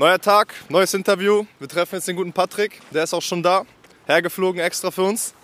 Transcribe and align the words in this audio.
Neuer 0.00 0.18
Tag, 0.18 0.54
neues 0.70 0.94
Interview. 0.94 1.44
Wir 1.58 1.68
treffen 1.68 1.96
jetzt 1.96 2.08
den 2.08 2.16
guten 2.16 2.32
Patrick. 2.32 2.80
Der 2.90 3.04
ist 3.04 3.12
auch 3.12 3.20
schon 3.20 3.42
da. 3.42 3.66
Hergeflogen 4.06 4.58
extra 4.58 4.90
für 4.90 5.02
uns. 5.02 5.34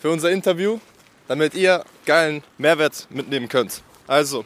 Für 0.00 0.10
unser 0.10 0.32
Interview. 0.32 0.80
Damit 1.28 1.54
ihr 1.54 1.84
geilen 2.04 2.42
Mehrwert 2.58 3.06
mitnehmen 3.10 3.48
könnt. 3.48 3.80
Also, 4.08 4.44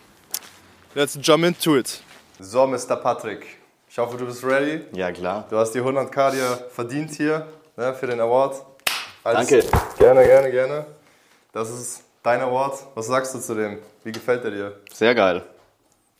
let's 0.94 1.18
jump 1.22 1.42
into 1.42 1.74
it. 1.78 2.02
So, 2.38 2.66
Mr. 2.66 2.96
Patrick. 2.96 3.46
Ich 3.88 3.96
hoffe, 3.96 4.18
du 4.18 4.26
bist 4.26 4.44
ready. 4.44 4.82
Ja, 4.92 5.10
klar. 5.10 5.46
Du 5.48 5.56
hast 5.56 5.72
die 5.72 5.80
100k 5.80 6.32
dir 6.32 6.66
verdient 6.70 7.12
hier 7.12 7.46
ne, 7.78 7.94
für 7.94 8.08
den 8.08 8.20
Award. 8.20 8.62
Alles 9.24 9.48
Danke. 9.48 9.66
Gerne, 9.96 10.26
gerne, 10.26 10.50
gerne. 10.50 10.86
Das 11.52 11.70
ist 11.70 12.02
dein 12.22 12.42
Award. 12.42 12.78
Was 12.94 13.06
sagst 13.06 13.34
du 13.34 13.38
zu 13.38 13.54
dem? 13.54 13.78
Wie 14.04 14.12
gefällt 14.12 14.44
er 14.44 14.50
dir? 14.50 14.80
Sehr 14.92 15.14
geil. 15.14 15.42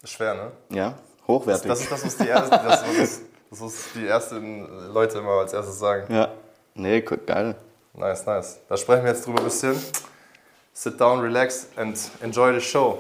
Ist 0.03 0.13
schwer, 0.15 0.33
ne? 0.33 0.53
Ja, 0.71 0.95
hochwertig. 1.27 1.69
Das, 1.69 1.81
das 1.81 1.81
ist 1.81 1.93
das, 1.93 2.05
was 2.07 2.17
die, 2.17 2.29
erste, 2.29 2.51
das, 2.51 2.85
was, 2.99 3.21
das, 3.51 3.61
was 3.61 3.93
die 3.95 4.07
ersten 4.07 4.93
Leute 4.93 5.19
immer 5.19 5.41
als 5.41 5.53
erstes 5.53 5.79
sagen. 5.79 6.13
Ja. 6.13 6.29
Nee, 6.75 7.01
geil. 7.01 7.57
Nice, 7.95 8.27
nice. 8.27 8.59
Da 8.69 8.77
sprechen 8.77 9.05
wir 9.05 9.13
jetzt 9.13 9.27
drüber 9.27 9.39
ein 9.39 9.45
bisschen. 9.45 9.77
Sit 10.73 11.01
down, 11.01 11.21
relax 11.21 11.69
and 11.77 11.99
enjoy 12.21 12.53
the 12.53 12.61
show. 12.61 12.99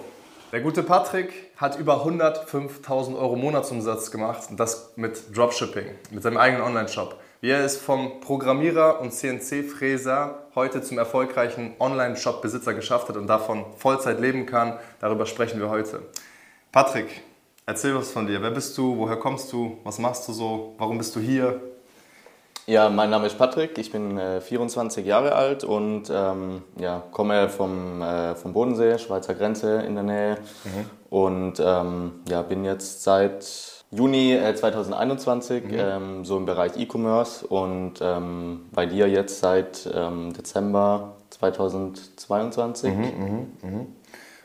Der 0.52 0.60
gute 0.60 0.82
Patrick 0.82 1.50
hat 1.56 1.78
über 1.78 2.06
105.000 2.06 3.18
Euro 3.18 3.36
Monatsumsatz 3.36 4.10
gemacht 4.10 4.48
und 4.48 4.58
das 4.58 4.92
mit 4.96 5.36
Dropshipping, 5.36 5.86
mit 6.10 6.22
seinem 6.22 6.38
eigenen 6.38 6.62
Online-Shop. 6.62 7.20
Wie 7.42 7.50
er 7.50 7.64
es 7.64 7.76
vom 7.76 8.20
Programmierer 8.20 9.00
und 9.00 9.12
CNC-Fräser 9.12 10.46
heute 10.54 10.80
zum 10.80 10.96
erfolgreichen 10.96 11.74
Online-Shop-Besitzer 11.78 12.72
geschafft 12.72 13.10
hat 13.10 13.16
und 13.16 13.26
davon 13.26 13.66
Vollzeit 13.76 14.20
leben 14.20 14.46
kann, 14.46 14.78
darüber 15.00 15.26
sprechen 15.26 15.60
wir 15.60 15.68
heute. 15.68 16.00
Patrick, 16.72 17.22
erzähl 17.66 17.94
was 17.96 18.12
von 18.12 18.26
dir. 18.26 18.40
Wer 18.40 18.52
bist 18.52 18.78
du? 18.78 18.96
Woher 18.96 19.16
kommst 19.16 19.52
du? 19.52 19.76
Was 19.82 19.98
machst 19.98 20.26
du 20.28 20.32
so? 20.32 20.74
Warum 20.78 20.98
bist 20.98 21.14
du 21.16 21.20
hier? 21.20 21.60
Ja, 22.68 22.88
mein 22.88 23.10
Name 23.10 23.26
ist 23.26 23.38
Patrick, 23.38 23.78
ich 23.78 23.92
bin 23.92 24.18
äh, 24.18 24.40
24 24.40 25.06
Jahre 25.06 25.36
alt 25.36 25.62
und 25.62 26.10
ähm, 26.10 26.62
ja, 26.80 27.00
komme 27.12 27.48
vom, 27.48 28.02
äh, 28.02 28.34
vom 28.34 28.52
Bodensee, 28.52 28.98
Schweizer 28.98 29.34
Grenze 29.34 29.82
in 29.82 29.94
der 29.94 30.02
Nähe. 30.02 30.38
Mhm. 30.64 30.90
Und 31.08 31.60
ähm, 31.60 32.12
ja, 32.28 32.42
bin 32.42 32.64
jetzt 32.64 33.04
seit 33.04 33.84
Juni 33.92 34.32
äh, 34.32 34.52
2021 34.52 35.64
mhm. 35.64 35.70
ähm, 35.74 36.24
so 36.24 36.36
im 36.38 36.46
Bereich 36.46 36.76
E-Commerce 36.76 37.46
und 37.46 37.94
ähm, 38.00 38.66
bei 38.72 38.86
dir 38.86 39.08
jetzt 39.08 39.38
seit 39.38 39.88
ähm, 39.94 40.32
Dezember 40.32 41.14
2022. 41.30 42.92
Mhm, 42.92 43.00
mh, 43.00 43.46
mh. 43.62 43.86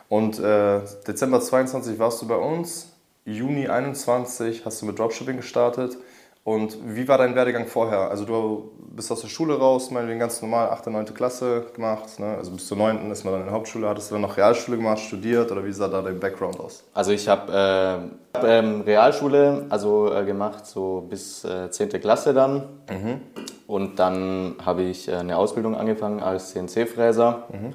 Und 0.10 0.40
äh, 0.40 0.82
Dezember 1.08 1.42
22 1.42 1.98
warst 1.98 2.22
du 2.22 2.28
bei 2.28 2.36
uns, 2.36 2.91
Juni 3.26 3.68
21 3.68 4.66
hast 4.66 4.82
du 4.82 4.86
mit 4.86 4.98
Dropshipping 4.98 5.38
gestartet. 5.38 5.98
Und 6.44 6.76
wie 6.96 7.08
war 7.08 7.20
dein 7.20 7.36
Werdegang 7.36 7.68
vorher? 7.68 8.10
Also 8.10 8.26
du 8.26 8.72
bist 8.96 9.12
aus 9.12 9.22
der 9.22 9.28
Schule 9.28 9.60
raus, 9.60 9.92
meinetwegen 9.92 10.20
ganz 10.20 10.42
normal, 10.42 10.70
8., 10.72 10.88
9. 10.88 11.14
Klasse 11.14 11.68
gemacht. 11.76 12.20
Ne? 12.20 12.36
Also 12.36 12.50
bis 12.52 12.66
zur 12.66 12.78
9. 12.78 13.12
ist 13.12 13.24
man 13.24 13.34
dann 13.34 13.42
in 13.42 13.48
der 13.48 13.56
Hauptschule. 13.56 13.88
Hattest 13.88 14.10
du 14.10 14.16
dann 14.16 14.24
noch 14.24 14.38
Realschule 14.38 14.78
gemacht, 14.78 15.00
studiert 15.00 15.52
oder 15.52 15.64
wie 15.64 15.72
sah 15.72 15.88
da 15.88 16.02
dein 16.02 16.20
Background 16.20 16.60
aus? 16.60 16.84
Also 16.96 17.12
ich 17.12 17.28
habe 17.28 17.52
äh, 17.52 18.38
hab, 18.38 18.44
ähm, 18.44 18.82
Realschule 18.82 19.68
also, 19.70 20.12
äh, 20.12 20.26
gemacht, 20.26 20.66
so 20.66 21.06
bis 21.08 21.44
äh, 21.44 21.70
10. 21.70 21.90
Klasse 22.02 22.34
dann. 22.34 22.70
Mhm. 22.90 23.22
Und 23.68 24.00
dann 24.00 24.56
habe 24.66 24.82
ich 24.82 25.08
äh, 25.10 25.18
eine 25.18 25.38
Ausbildung 25.38 25.76
angefangen 25.76 26.22
als 26.22 26.54
CNC-Fräser. 26.54 27.44
Mhm. 27.52 27.74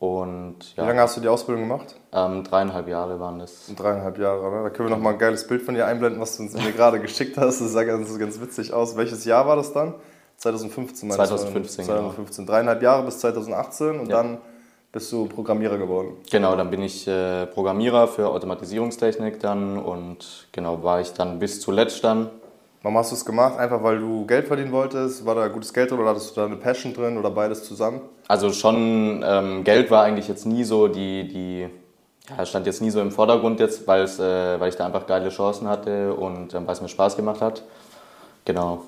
Und, 0.00 0.76
ja, 0.76 0.84
Wie 0.84 0.86
lange 0.86 1.00
hast 1.00 1.16
du 1.16 1.20
die 1.20 1.28
Ausbildung 1.28 1.68
gemacht? 1.68 1.96
Ähm, 2.12 2.44
dreieinhalb 2.44 2.86
Jahre 2.86 3.18
waren 3.18 3.40
das. 3.40 3.72
Dreieinhalb 3.74 4.16
Jahre, 4.18 4.48
ne? 4.50 4.62
Da 4.62 4.70
können 4.70 4.88
wir 4.88 4.96
noch 4.96 5.02
mal 5.02 5.14
ein 5.14 5.18
geiles 5.18 5.46
Bild 5.46 5.62
von 5.62 5.74
dir 5.74 5.86
einblenden, 5.86 6.20
was 6.20 6.36
du 6.36 6.44
uns 6.44 6.54
mir 6.54 6.70
gerade 6.72 7.00
geschickt 7.00 7.36
hast. 7.36 7.60
Das 7.60 7.72
sah 7.72 7.82
ganz, 7.82 8.16
ganz 8.16 8.40
witzig 8.40 8.72
aus. 8.72 8.96
Welches 8.96 9.24
Jahr 9.24 9.46
war 9.46 9.56
das 9.56 9.72
dann? 9.72 9.94
2015 10.36 11.08
meinst 11.08 11.18
2015, 11.18 11.84
du? 11.84 11.92
2015. 11.92 12.44
Genau. 12.44 12.52
Dreieinhalb 12.52 12.82
Jahre 12.82 13.04
bis 13.04 13.18
2018 13.18 13.98
und 13.98 14.08
ja. 14.08 14.22
dann 14.22 14.38
bist 14.92 15.10
du 15.12 15.26
Programmierer 15.26 15.78
geworden. 15.78 16.16
Genau, 16.30 16.54
dann 16.54 16.70
bin 16.70 16.82
ich 16.82 17.06
äh, 17.08 17.46
Programmierer 17.46 18.06
für 18.06 18.28
Automatisierungstechnik 18.28 19.40
dann 19.40 19.78
und 19.78 20.48
genau 20.52 20.82
war 20.84 21.00
ich 21.00 21.12
dann 21.12 21.40
bis 21.40 21.60
zuletzt 21.60 22.04
dann 22.04 22.30
Warum 22.82 22.96
hast 22.96 23.10
du 23.10 23.16
es 23.16 23.24
gemacht? 23.24 23.58
Einfach 23.58 23.82
weil 23.82 23.98
du 23.98 24.24
Geld 24.26 24.46
verdienen 24.46 24.70
wolltest? 24.70 25.26
War 25.26 25.34
da 25.34 25.48
gutes 25.48 25.72
Geld 25.72 25.90
drin 25.90 25.98
oder 25.98 26.10
hattest 26.10 26.30
du 26.30 26.40
da 26.40 26.46
eine 26.46 26.56
Passion 26.56 26.94
drin 26.94 27.18
oder 27.18 27.30
beides 27.30 27.64
zusammen? 27.64 28.02
Also 28.28 28.52
schon, 28.52 29.24
ähm, 29.26 29.64
Geld 29.64 29.90
war 29.90 30.04
eigentlich 30.04 30.28
jetzt 30.28 30.46
nie 30.46 30.62
so 30.62 30.86
die, 30.86 31.26
die 31.26 31.68
ja, 32.36 32.46
stand 32.46 32.66
jetzt 32.66 32.80
nie 32.80 32.90
so 32.90 33.00
im 33.00 33.10
Vordergrund 33.10 33.58
jetzt, 33.58 33.86
weil, 33.86 34.02
es, 34.02 34.20
äh, 34.20 34.60
weil 34.60 34.68
ich 34.68 34.76
da 34.76 34.86
einfach 34.86 35.06
geile 35.06 35.30
Chancen 35.30 35.68
hatte 35.68 36.14
und 36.14 36.54
äh, 36.54 36.66
weil 36.66 36.72
es 36.72 36.80
mir 36.80 36.88
Spaß 36.88 37.16
gemacht 37.16 37.40
hat. 37.40 37.64
Genau. 38.44 38.82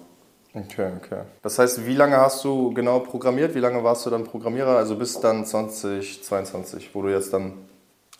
Okay, 0.54 0.90
okay. 0.96 1.22
Das 1.42 1.58
heißt, 1.58 1.86
wie 1.86 1.94
lange 1.94 2.16
hast 2.16 2.44
du 2.44 2.72
genau 2.74 3.00
programmiert? 3.00 3.54
Wie 3.54 3.60
lange 3.60 3.82
warst 3.84 4.04
du 4.06 4.10
dann 4.10 4.24
Programmierer? 4.24 4.76
Also 4.76 4.96
bis 4.96 5.20
dann 5.20 5.44
2022, 5.44 6.94
wo 6.94 7.02
du 7.02 7.08
jetzt 7.08 7.32
dann... 7.32 7.52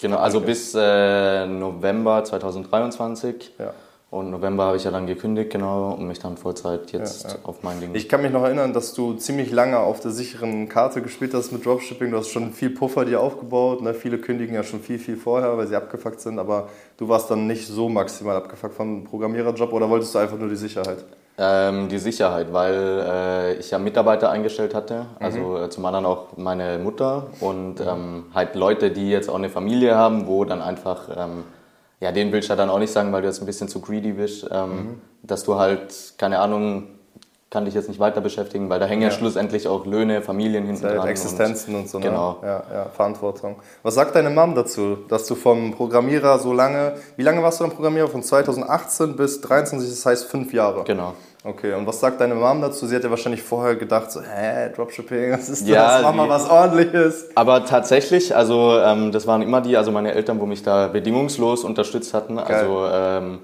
Genau, 0.00 0.18
also 0.18 0.40
bis 0.40 0.74
äh, 0.74 1.46
November 1.46 2.24
2023. 2.24 3.52
Ja. 3.58 3.74
Und 4.10 4.32
November 4.32 4.64
habe 4.64 4.76
ich 4.76 4.82
ja 4.82 4.90
dann 4.90 5.06
gekündigt, 5.06 5.50
genau, 5.50 5.92
und 5.92 6.08
mich 6.08 6.18
dann 6.18 6.36
Vollzeit 6.36 6.90
jetzt 6.90 7.22
ja, 7.22 7.30
ja. 7.30 7.36
auf 7.44 7.62
mein 7.62 7.78
Ding. 7.78 7.94
Ich 7.94 8.08
kann 8.08 8.22
mich 8.22 8.32
noch 8.32 8.42
erinnern, 8.42 8.72
dass 8.72 8.92
du 8.92 9.12
ziemlich 9.12 9.52
lange 9.52 9.78
auf 9.78 10.00
der 10.00 10.10
sicheren 10.10 10.68
Karte 10.68 11.00
gespielt 11.00 11.32
hast 11.32 11.52
mit 11.52 11.64
Dropshipping. 11.64 12.10
Du 12.10 12.16
hast 12.16 12.30
schon 12.30 12.52
viel 12.52 12.70
Puffer 12.70 13.04
dir 13.04 13.20
aufgebaut. 13.20 13.82
Ne? 13.82 13.94
Viele 13.94 14.18
kündigen 14.18 14.56
ja 14.56 14.64
schon 14.64 14.80
viel, 14.80 14.98
viel 14.98 15.16
vorher, 15.16 15.56
weil 15.56 15.68
sie 15.68 15.76
abgefuckt 15.76 16.20
sind. 16.20 16.40
Aber 16.40 16.70
du 16.96 17.08
warst 17.08 17.30
dann 17.30 17.46
nicht 17.46 17.68
so 17.68 17.88
maximal 17.88 18.34
abgefuckt 18.34 18.74
vom 18.74 19.04
Programmiererjob 19.04 19.72
oder 19.72 19.88
wolltest 19.88 20.12
du 20.12 20.18
einfach 20.18 20.38
nur 20.38 20.48
die 20.48 20.56
Sicherheit? 20.56 21.04
Ähm, 21.38 21.88
die 21.88 21.98
Sicherheit, 21.98 22.52
weil 22.52 22.74
äh, 22.74 23.54
ich 23.54 23.70
ja 23.70 23.78
Mitarbeiter 23.78 24.28
eingestellt 24.30 24.74
hatte, 24.74 25.06
also 25.20 25.38
mhm. 25.38 25.56
äh, 25.56 25.70
zum 25.70 25.86
anderen 25.86 26.04
auch 26.04 26.36
meine 26.36 26.78
Mutter 26.78 27.28
und 27.40 27.80
mhm. 27.80 27.88
ähm, 27.88 28.24
halt 28.34 28.56
Leute, 28.56 28.90
die 28.90 29.08
jetzt 29.08 29.30
auch 29.30 29.36
eine 29.36 29.48
Familie 29.48 29.94
haben, 29.94 30.26
wo 30.26 30.44
dann 30.44 30.60
einfach 30.60 31.08
ähm, 31.16 31.44
ja, 32.00 32.12
den 32.12 32.32
willst 32.32 32.48
du 32.48 32.52
ja 32.52 32.56
dann 32.56 32.70
auch 32.70 32.78
nicht 32.78 32.92
sagen, 32.92 33.12
weil 33.12 33.22
du 33.22 33.28
jetzt 33.28 33.40
ein 33.40 33.46
bisschen 33.46 33.68
zu 33.68 33.80
greedy 33.80 34.12
bist, 34.12 34.48
ähm, 34.50 34.70
mhm. 34.70 35.00
dass 35.22 35.44
du 35.44 35.56
halt, 35.56 36.14
keine 36.18 36.38
Ahnung, 36.38 36.88
kann 37.50 37.64
dich 37.64 37.74
jetzt 37.74 37.88
nicht 37.88 37.98
weiter 37.98 38.20
beschäftigen, 38.20 38.70
weil 38.70 38.78
da 38.78 38.86
hängen 38.86 39.02
ja, 39.02 39.08
ja 39.08 39.14
schlussendlich 39.14 39.66
auch 39.66 39.84
Löhne, 39.84 40.22
Familien 40.22 40.66
hinten 40.66 40.82
dran. 40.82 41.08
Existenzen 41.08 41.74
und, 41.74 41.80
und 41.82 41.90
so, 41.90 41.98
ne? 41.98 42.06
Genau. 42.06 42.38
Ja, 42.42 42.62
ja, 42.72 42.84
Verantwortung. 42.86 43.56
Was 43.82 43.94
sagt 43.94 44.14
deine 44.14 44.30
Mom 44.30 44.54
dazu, 44.54 44.98
dass 45.08 45.26
du 45.26 45.34
vom 45.34 45.72
Programmierer 45.72 46.38
so 46.38 46.52
lange, 46.52 46.94
wie 47.16 47.22
lange 47.22 47.42
warst 47.42 47.58
du 47.58 47.64
dann 47.64 47.72
Programmierer? 47.72 48.06
Von 48.06 48.22
2018 48.22 49.16
bis 49.16 49.40
2023, 49.40 49.90
das 49.90 50.06
heißt 50.06 50.24
fünf 50.26 50.52
Jahre. 50.52 50.84
Genau. 50.84 51.14
Okay, 51.42 51.72
und 51.72 51.86
was 51.86 51.98
sagt 52.00 52.20
deine 52.20 52.34
Mom 52.34 52.60
dazu? 52.60 52.86
Sie 52.86 52.94
hat 52.94 53.02
ja 53.02 53.08
wahrscheinlich 53.08 53.42
vorher 53.42 53.74
gedacht, 53.74 54.12
so, 54.12 54.20
hä, 54.20 54.70
Dropshipping, 54.76 55.32
was 55.32 55.48
ist 55.48 55.66
ja, 55.66 55.94
das? 55.94 56.02
Mach 56.02 56.14
mal 56.14 56.28
was 56.28 56.50
ordentliches. 56.50 57.30
Aber 57.34 57.64
tatsächlich, 57.64 58.36
also 58.36 58.78
ähm, 58.78 59.10
das 59.10 59.26
waren 59.26 59.40
immer 59.40 59.62
die, 59.62 59.74
also 59.78 59.90
meine 59.90 60.12
Eltern, 60.12 60.38
wo 60.38 60.44
mich 60.44 60.62
da 60.62 60.88
bedingungslos 60.88 61.64
unterstützt 61.64 62.12
hatten. 62.12 62.36
Geil. 62.36 62.46
Also 62.46 62.86
ähm, 62.92 63.38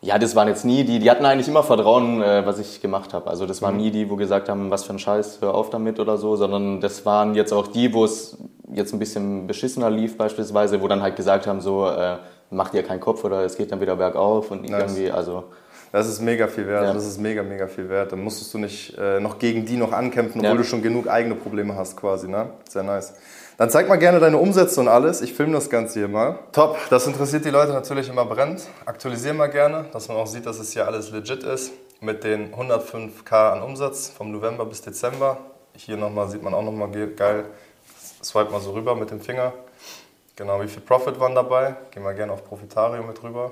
ja, 0.00 0.18
das 0.18 0.36
waren 0.36 0.48
jetzt 0.48 0.64
nie 0.64 0.84
die, 0.84 1.00
die 1.00 1.10
hatten 1.10 1.26
eigentlich 1.26 1.48
immer 1.48 1.62
Vertrauen, 1.62 2.22
äh, 2.22 2.46
was 2.46 2.58
ich 2.60 2.80
gemacht 2.80 3.12
habe. 3.12 3.28
Also 3.28 3.44
das 3.44 3.60
waren 3.60 3.74
mhm. 3.74 3.80
nie 3.82 3.90
die, 3.90 4.08
wo 4.08 4.16
gesagt 4.16 4.48
haben, 4.48 4.70
was 4.70 4.84
für 4.84 4.94
ein 4.94 4.98
Scheiß, 4.98 5.38
hör 5.42 5.54
auf 5.54 5.68
damit 5.68 6.00
oder 6.00 6.16
so, 6.16 6.34
sondern 6.34 6.80
das 6.80 7.04
waren 7.04 7.34
jetzt 7.34 7.52
auch 7.52 7.66
die, 7.66 7.92
wo 7.92 8.06
es 8.06 8.38
jetzt 8.72 8.94
ein 8.94 8.98
bisschen 8.98 9.46
beschissener 9.46 9.90
lief 9.90 10.16
beispielsweise, 10.16 10.80
wo 10.80 10.88
dann 10.88 11.02
halt 11.02 11.16
gesagt 11.16 11.46
haben, 11.46 11.60
so, 11.60 11.88
äh, 11.88 12.16
mach 12.48 12.70
dir 12.70 12.82
keinen 12.84 13.00
Kopf 13.00 13.22
oder 13.22 13.44
es 13.44 13.58
geht 13.58 13.70
dann 13.70 13.82
wieder 13.82 13.96
bergauf 13.96 14.50
und 14.50 14.62
nice. 14.62 14.80
irgendwie, 14.80 15.10
also... 15.10 15.44
Das 15.92 16.06
ist 16.06 16.20
mega 16.20 16.48
viel 16.48 16.66
wert. 16.66 16.84
Ja. 16.84 16.92
Das 16.92 17.06
ist 17.06 17.18
mega, 17.18 17.42
mega 17.42 17.66
viel 17.66 17.88
wert. 17.88 18.12
Dann 18.12 18.22
musstest 18.22 18.52
du 18.52 18.58
nicht 18.58 18.96
äh, 18.98 19.20
noch 19.20 19.38
gegen 19.38 19.64
die 19.64 19.76
noch 19.76 19.92
ankämpfen, 19.92 20.40
obwohl 20.40 20.56
ja. 20.56 20.56
du 20.56 20.64
schon 20.64 20.82
genug 20.82 21.08
eigene 21.08 21.34
Probleme 21.34 21.76
hast 21.76 21.96
quasi. 21.96 22.28
Ne? 22.28 22.50
Sehr 22.68 22.82
nice. 22.82 23.14
Dann 23.56 23.70
zeig 23.70 23.88
mal 23.88 23.96
gerne 23.96 24.20
deine 24.20 24.38
Umsätze 24.38 24.80
und 24.80 24.88
alles. 24.88 25.20
Ich 25.20 25.34
filme 25.34 25.54
das 25.54 25.68
Ganze 25.68 25.98
hier 25.98 26.08
mal. 26.08 26.38
Top. 26.52 26.78
Das 26.90 27.06
interessiert 27.06 27.44
die 27.44 27.50
Leute 27.50 27.72
natürlich 27.72 28.08
immer 28.08 28.24
brennend. 28.24 28.62
Aktualisier 28.84 29.34
mal 29.34 29.48
gerne, 29.48 29.86
dass 29.92 30.08
man 30.08 30.16
auch 30.16 30.26
sieht, 30.26 30.46
dass 30.46 30.58
es 30.58 30.72
hier 30.72 30.86
alles 30.86 31.10
legit 31.10 31.42
ist. 31.42 31.72
Mit 32.00 32.22
den 32.22 32.54
105k 32.54 33.52
an 33.52 33.62
Umsatz 33.62 34.10
vom 34.10 34.30
November 34.30 34.64
bis 34.64 34.82
Dezember. 34.82 35.38
Hier 35.74 35.96
nochmal 35.96 36.28
sieht 36.28 36.42
man 36.42 36.54
auch 36.54 36.62
nochmal 36.62 36.88
geil. 37.16 37.46
Swipe 38.22 38.50
mal 38.52 38.60
so 38.60 38.72
rüber 38.72 38.94
mit 38.94 39.10
dem 39.10 39.20
Finger. 39.20 39.52
Genau, 40.36 40.62
wie 40.62 40.68
viel 40.68 40.82
Profit 40.82 41.18
waren 41.18 41.34
dabei? 41.34 41.74
Gehen 41.90 42.04
wir 42.04 42.14
gerne 42.14 42.32
auf 42.32 42.44
Profitario 42.44 43.02
mit 43.02 43.20
rüber. 43.24 43.50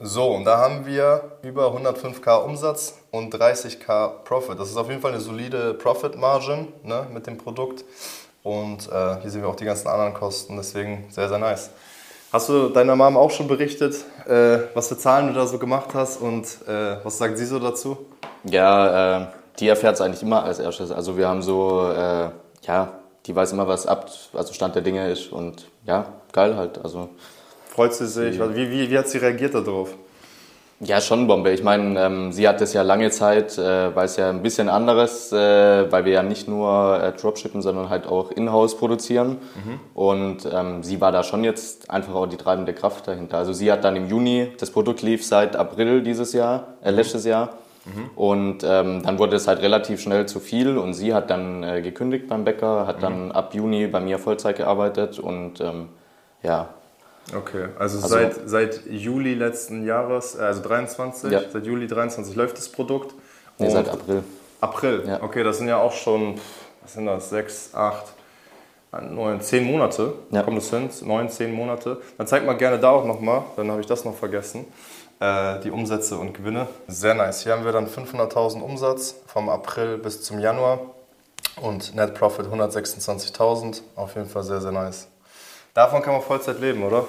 So, 0.00 0.28
und 0.28 0.44
da 0.44 0.58
haben 0.58 0.86
wir 0.86 1.38
über 1.42 1.74
105k 1.74 2.44
Umsatz 2.44 2.94
und 3.10 3.34
30k 3.34 4.22
Profit. 4.22 4.56
Das 4.60 4.68
ist 4.68 4.76
auf 4.76 4.88
jeden 4.88 5.02
Fall 5.02 5.10
eine 5.10 5.20
solide 5.20 5.74
Profit 5.74 6.16
Margin 6.16 6.68
ne, 6.84 7.08
mit 7.12 7.26
dem 7.26 7.36
Produkt. 7.36 7.84
Und 8.44 8.88
äh, 8.92 9.20
hier 9.20 9.30
sehen 9.30 9.42
wir 9.42 9.48
auch 9.48 9.56
die 9.56 9.64
ganzen 9.64 9.88
anderen 9.88 10.14
Kosten, 10.14 10.56
deswegen 10.56 11.06
sehr, 11.10 11.28
sehr 11.28 11.40
nice. 11.40 11.70
Hast 12.32 12.48
du 12.48 12.68
deiner 12.68 12.94
Mom 12.94 13.16
auch 13.16 13.32
schon 13.32 13.48
berichtet, 13.48 13.96
äh, 14.28 14.58
was 14.72 14.86
für 14.86 14.96
Zahlen 14.96 15.28
du 15.28 15.32
da 15.32 15.46
so 15.46 15.58
gemacht 15.58 15.88
hast 15.94 16.20
und 16.20 16.44
äh, 16.68 16.98
was 17.02 17.18
sagt 17.18 17.36
sie 17.36 17.46
so 17.46 17.58
dazu? 17.58 17.98
Ja, 18.44 19.22
äh, 19.22 19.26
die 19.58 19.66
erfährt 19.66 19.96
es 19.96 20.00
eigentlich 20.00 20.22
immer 20.22 20.44
als 20.44 20.60
erstes. 20.60 20.92
Also 20.92 21.16
wir 21.16 21.26
haben 21.26 21.42
so, 21.42 21.90
äh, 21.90 22.30
ja, 22.62 22.92
die 23.26 23.34
weiß 23.34 23.50
immer, 23.50 23.66
was 23.66 23.88
ab, 23.88 24.08
also 24.32 24.52
Stand 24.52 24.76
der 24.76 24.82
Dinge 24.82 25.10
ist 25.10 25.32
und 25.32 25.68
ja, 25.84 26.04
geil 26.32 26.56
halt. 26.56 26.78
Also 26.84 27.08
Freut 27.78 27.94
sie 27.94 28.08
sich? 28.08 28.40
Wie, 28.40 28.72
wie, 28.72 28.90
wie 28.90 28.98
hat 28.98 29.08
sie 29.08 29.18
reagiert 29.18 29.54
darauf? 29.54 29.94
Ja, 30.80 31.00
schon 31.00 31.28
Bombe. 31.28 31.52
Ich 31.52 31.62
meine, 31.62 32.00
ähm, 32.00 32.32
sie 32.32 32.48
hat 32.48 32.60
es 32.60 32.72
ja 32.72 32.82
lange 32.82 33.10
Zeit, 33.10 33.56
äh, 33.56 33.94
weil 33.94 34.06
es 34.06 34.16
ja 34.16 34.30
ein 34.30 34.42
bisschen 34.42 34.68
anderes, 34.68 35.30
äh, 35.30 35.36
weil 35.92 36.04
wir 36.04 36.14
ja 36.14 36.24
nicht 36.24 36.48
nur 36.48 37.00
äh, 37.00 37.12
Dropshippen, 37.12 37.62
sondern 37.62 37.88
halt 37.88 38.08
auch 38.08 38.32
in-house 38.32 38.76
produzieren. 38.76 39.38
Mhm. 39.64 39.80
Und 39.94 40.38
ähm, 40.52 40.82
sie 40.82 41.00
war 41.00 41.12
da 41.12 41.22
schon 41.22 41.44
jetzt 41.44 41.88
einfach 41.88 42.16
auch 42.16 42.26
die 42.26 42.36
treibende 42.36 42.72
Kraft 42.74 43.06
dahinter. 43.06 43.38
Also 43.38 43.52
sie 43.52 43.70
hat 43.70 43.84
dann 43.84 43.94
im 43.94 44.08
Juni, 44.08 44.48
das 44.58 44.72
Produkt 44.72 45.02
lief 45.02 45.24
seit 45.24 45.54
April 45.54 46.02
dieses 46.02 46.32
Jahr, 46.32 46.74
äh, 46.82 46.90
letztes 46.90 47.24
Jahr. 47.26 47.58
Mhm. 47.84 48.10
Und 48.16 48.64
ähm, 48.64 49.04
dann 49.04 49.20
wurde 49.20 49.36
es 49.36 49.46
halt 49.46 49.62
relativ 49.62 50.00
schnell 50.00 50.26
zu 50.26 50.40
viel 50.40 50.78
und 50.78 50.94
sie 50.94 51.14
hat 51.14 51.30
dann 51.30 51.62
äh, 51.62 51.80
gekündigt 51.80 52.26
beim 52.26 52.42
Bäcker, 52.44 52.88
hat 52.88 52.96
mhm. 52.96 53.02
dann 53.02 53.30
ab 53.30 53.54
Juni 53.54 53.86
bei 53.86 54.00
mir 54.00 54.18
Vollzeit 54.18 54.56
gearbeitet 54.56 55.20
und 55.20 55.60
ähm, 55.60 55.90
ja, 56.42 56.70
Okay, 57.34 57.68
also, 57.78 57.98
also 57.98 58.08
seit, 58.08 58.48
seit 58.48 58.86
Juli 58.86 59.34
letzten 59.34 59.84
Jahres, 59.84 60.34
äh, 60.34 60.42
also 60.42 60.62
23, 60.62 61.30
ja. 61.30 61.42
seit 61.50 61.64
Juli 61.66 61.86
23 61.86 62.34
läuft 62.34 62.56
das 62.56 62.68
Produkt. 62.70 63.14
Nee, 63.58 63.68
seit 63.68 63.88
April. 63.88 64.22
April, 64.60 65.04
ja. 65.06 65.22
okay, 65.22 65.44
das 65.44 65.58
sind 65.58 65.68
ja 65.68 65.78
auch 65.78 65.92
schon, 65.92 66.36
was 66.82 66.94
sind 66.94 67.06
das, 67.06 67.30
sechs, 67.30 67.74
acht, 67.74 68.06
neun, 69.10 69.40
zehn 69.40 69.64
Monate, 69.64 70.14
ja. 70.30 70.42
kommt 70.42 70.58
es 70.58 70.70
hin, 70.70 70.88
neun, 71.02 71.28
zehn 71.28 71.52
Monate. 71.52 72.00
Dann 72.16 72.26
zeig 72.26 72.46
mal 72.46 72.56
gerne 72.56 72.78
da 72.78 72.90
auch 72.90 73.04
nochmal, 73.04 73.42
dann 73.56 73.70
habe 73.70 73.80
ich 73.80 73.86
das 73.86 74.04
noch 74.04 74.14
vergessen, 74.14 74.64
äh, 75.20 75.60
die 75.60 75.70
Umsätze 75.70 76.16
und 76.16 76.32
Gewinne. 76.32 76.66
Sehr 76.86 77.14
nice, 77.14 77.42
hier 77.42 77.52
haben 77.52 77.64
wir 77.64 77.72
dann 77.72 77.86
500.000 77.86 78.62
Umsatz 78.62 79.16
vom 79.26 79.48
April 79.48 79.98
bis 79.98 80.22
zum 80.22 80.38
Januar 80.38 80.80
und 81.60 81.94
Net 81.94 82.14
Profit 82.14 82.46
126.000, 82.46 83.82
auf 83.96 84.14
jeden 84.14 84.28
Fall 84.28 84.44
sehr, 84.44 84.60
sehr 84.60 84.72
nice. 84.72 85.08
Davon 85.78 86.02
kann 86.02 86.12
man 86.12 86.22
Vollzeit 86.22 86.58
leben, 86.58 86.82
oder? 86.82 87.04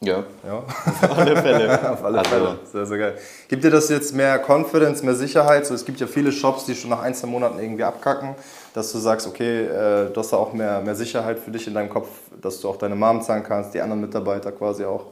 Ja. 0.00 0.24
ja. 0.46 0.56
Auf 1.10 1.18
alle 1.18 1.36
Fälle. 1.36 1.90
Auf 1.92 2.02
alle 2.02 2.20
also. 2.20 2.30
Fälle. 2.30 2.58
Sehr, 2.72 2.86
sehr 2.86 2.96
geil. 2.96 3.18
Gibt 3.48 3.64
dir 3.64 3.70
das 3.70 3.90
jetzt 3.90 4.14
mehr 4.14 4.42
Confidence, 4.42 5.02
mehr 5.02 5.14
Sicherheit? 5.14 5.66
So, 5.66 5.74
es 5.74 5.84
gibt 5.84 6.00
ja 6.00 6.06
viele 6.06 6.32
Shops, 6.32 6.64
die 6.64 6.74
schon 6.74 6.88
nach 6.88 7.02
ein, 7.02 7.14
zwei 7.14 7.26
Monaten 7.26 7.58
irgendwie 7.58 7.84
abkacken, 7.84 8.34
dass 8.72 8.90
du 8.92 8.98
sagst, 8.98 9.26
okay, 9.26 9.66
äh, 9.66 10.10
du 10.10 10.14
hast 10.16 10.32
da 10.32 10.38
auch 10.38 10.54
mehr, 10.54 10.80
mehr 10.80 10.94
Sicherheit 10.94 11.38
für 11.38 11.50
dich 11.50 11.66
in 11.66 11.74
deinem 11.74 11.90
Kopf, 11.90 12.08
dass 12.40 12.62
du 12.62 12.70
auch 12.70 12.76
deine 12.76 12.94
Mom 12.94 13.20
zahlen 13.20 13.42
kannst, 13.42 13.74
die 13.74 13.82
anderen 13.82 14.00
Mitarbeiter 14.00 14.52
quasi 14.52 14.86
auch. 14.86 15.08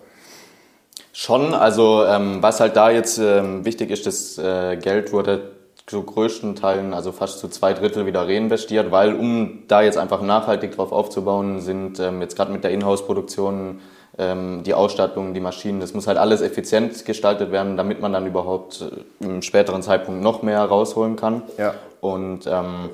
Schon, 1.13 1.53
also 1.53 2.07
ähm, 2.07 2.39
was 2.41 2.61
halt 2.61 2.77
da 2.77 2.89
jetzt 2.89 3.19
ähm, 3.19 3.63
wichtig 3.67 3.91
ist, 3.91 4.07
das 4.07 4.39
äh, 4.39 4.79
Geld 4.79 5.13
wurde 5.13 5.51
zu 5.93 6.03
größten 6.03 6.57
Teilen, 6.57 6.95
also 6.95 7.13
fast 7.13 7.39
zu 7.39 7.49
zwei 7.49 7.75
Drittel 7.75 8.07
wieder 8.07 8.27
reinvestiert, 8.27 8.91
weil 8.91 9.13
um 9.15 9.65
da 9.69 9.83
jetzt 9.83 9.99
einfach 9.99 10.23
nachhaltig 10.23 10.75
drauf 10.75 10.91
aufzubauen, 10.91 11.61
sind 11.61 12.01
ähm, 12.01 12.23
jetzt 12.23 12.35
gerade 12.35 12.51
mit 12.51 12.65
der 12.65 12.71
Inhouse-Produktion 12.71 13.81
ähm, 14.17 14.63
die 14.65 14.73
Ausstattung, 14.73 15.35
die 15.35 15.41
Maschinen, 15.41 15.81
das 15.81 15.93
muss 15.93 16.07
halt 16.07 16.17
alles 16.17 16.41
effizient 16.41 17.05
gestaltet 17.05 17.53
werden, 17.53 17.77
damit 17.77 18.01
man 18.01 18.11
dann 18.15 18.27
überhaupt 18.27 18.81
äh, 19.21 19.25
im 19.25 19.43
späteren 19.43 19.83
Zeitpunkt 19.83 20.23
noch 20.23 20.41
mehr 20.41 20.65
rausholen 20.65 21.17
kann. 21.17 21.43
Ja. 21.59 21.75
Und 22.01 22.47
ähm, 22.47 22.89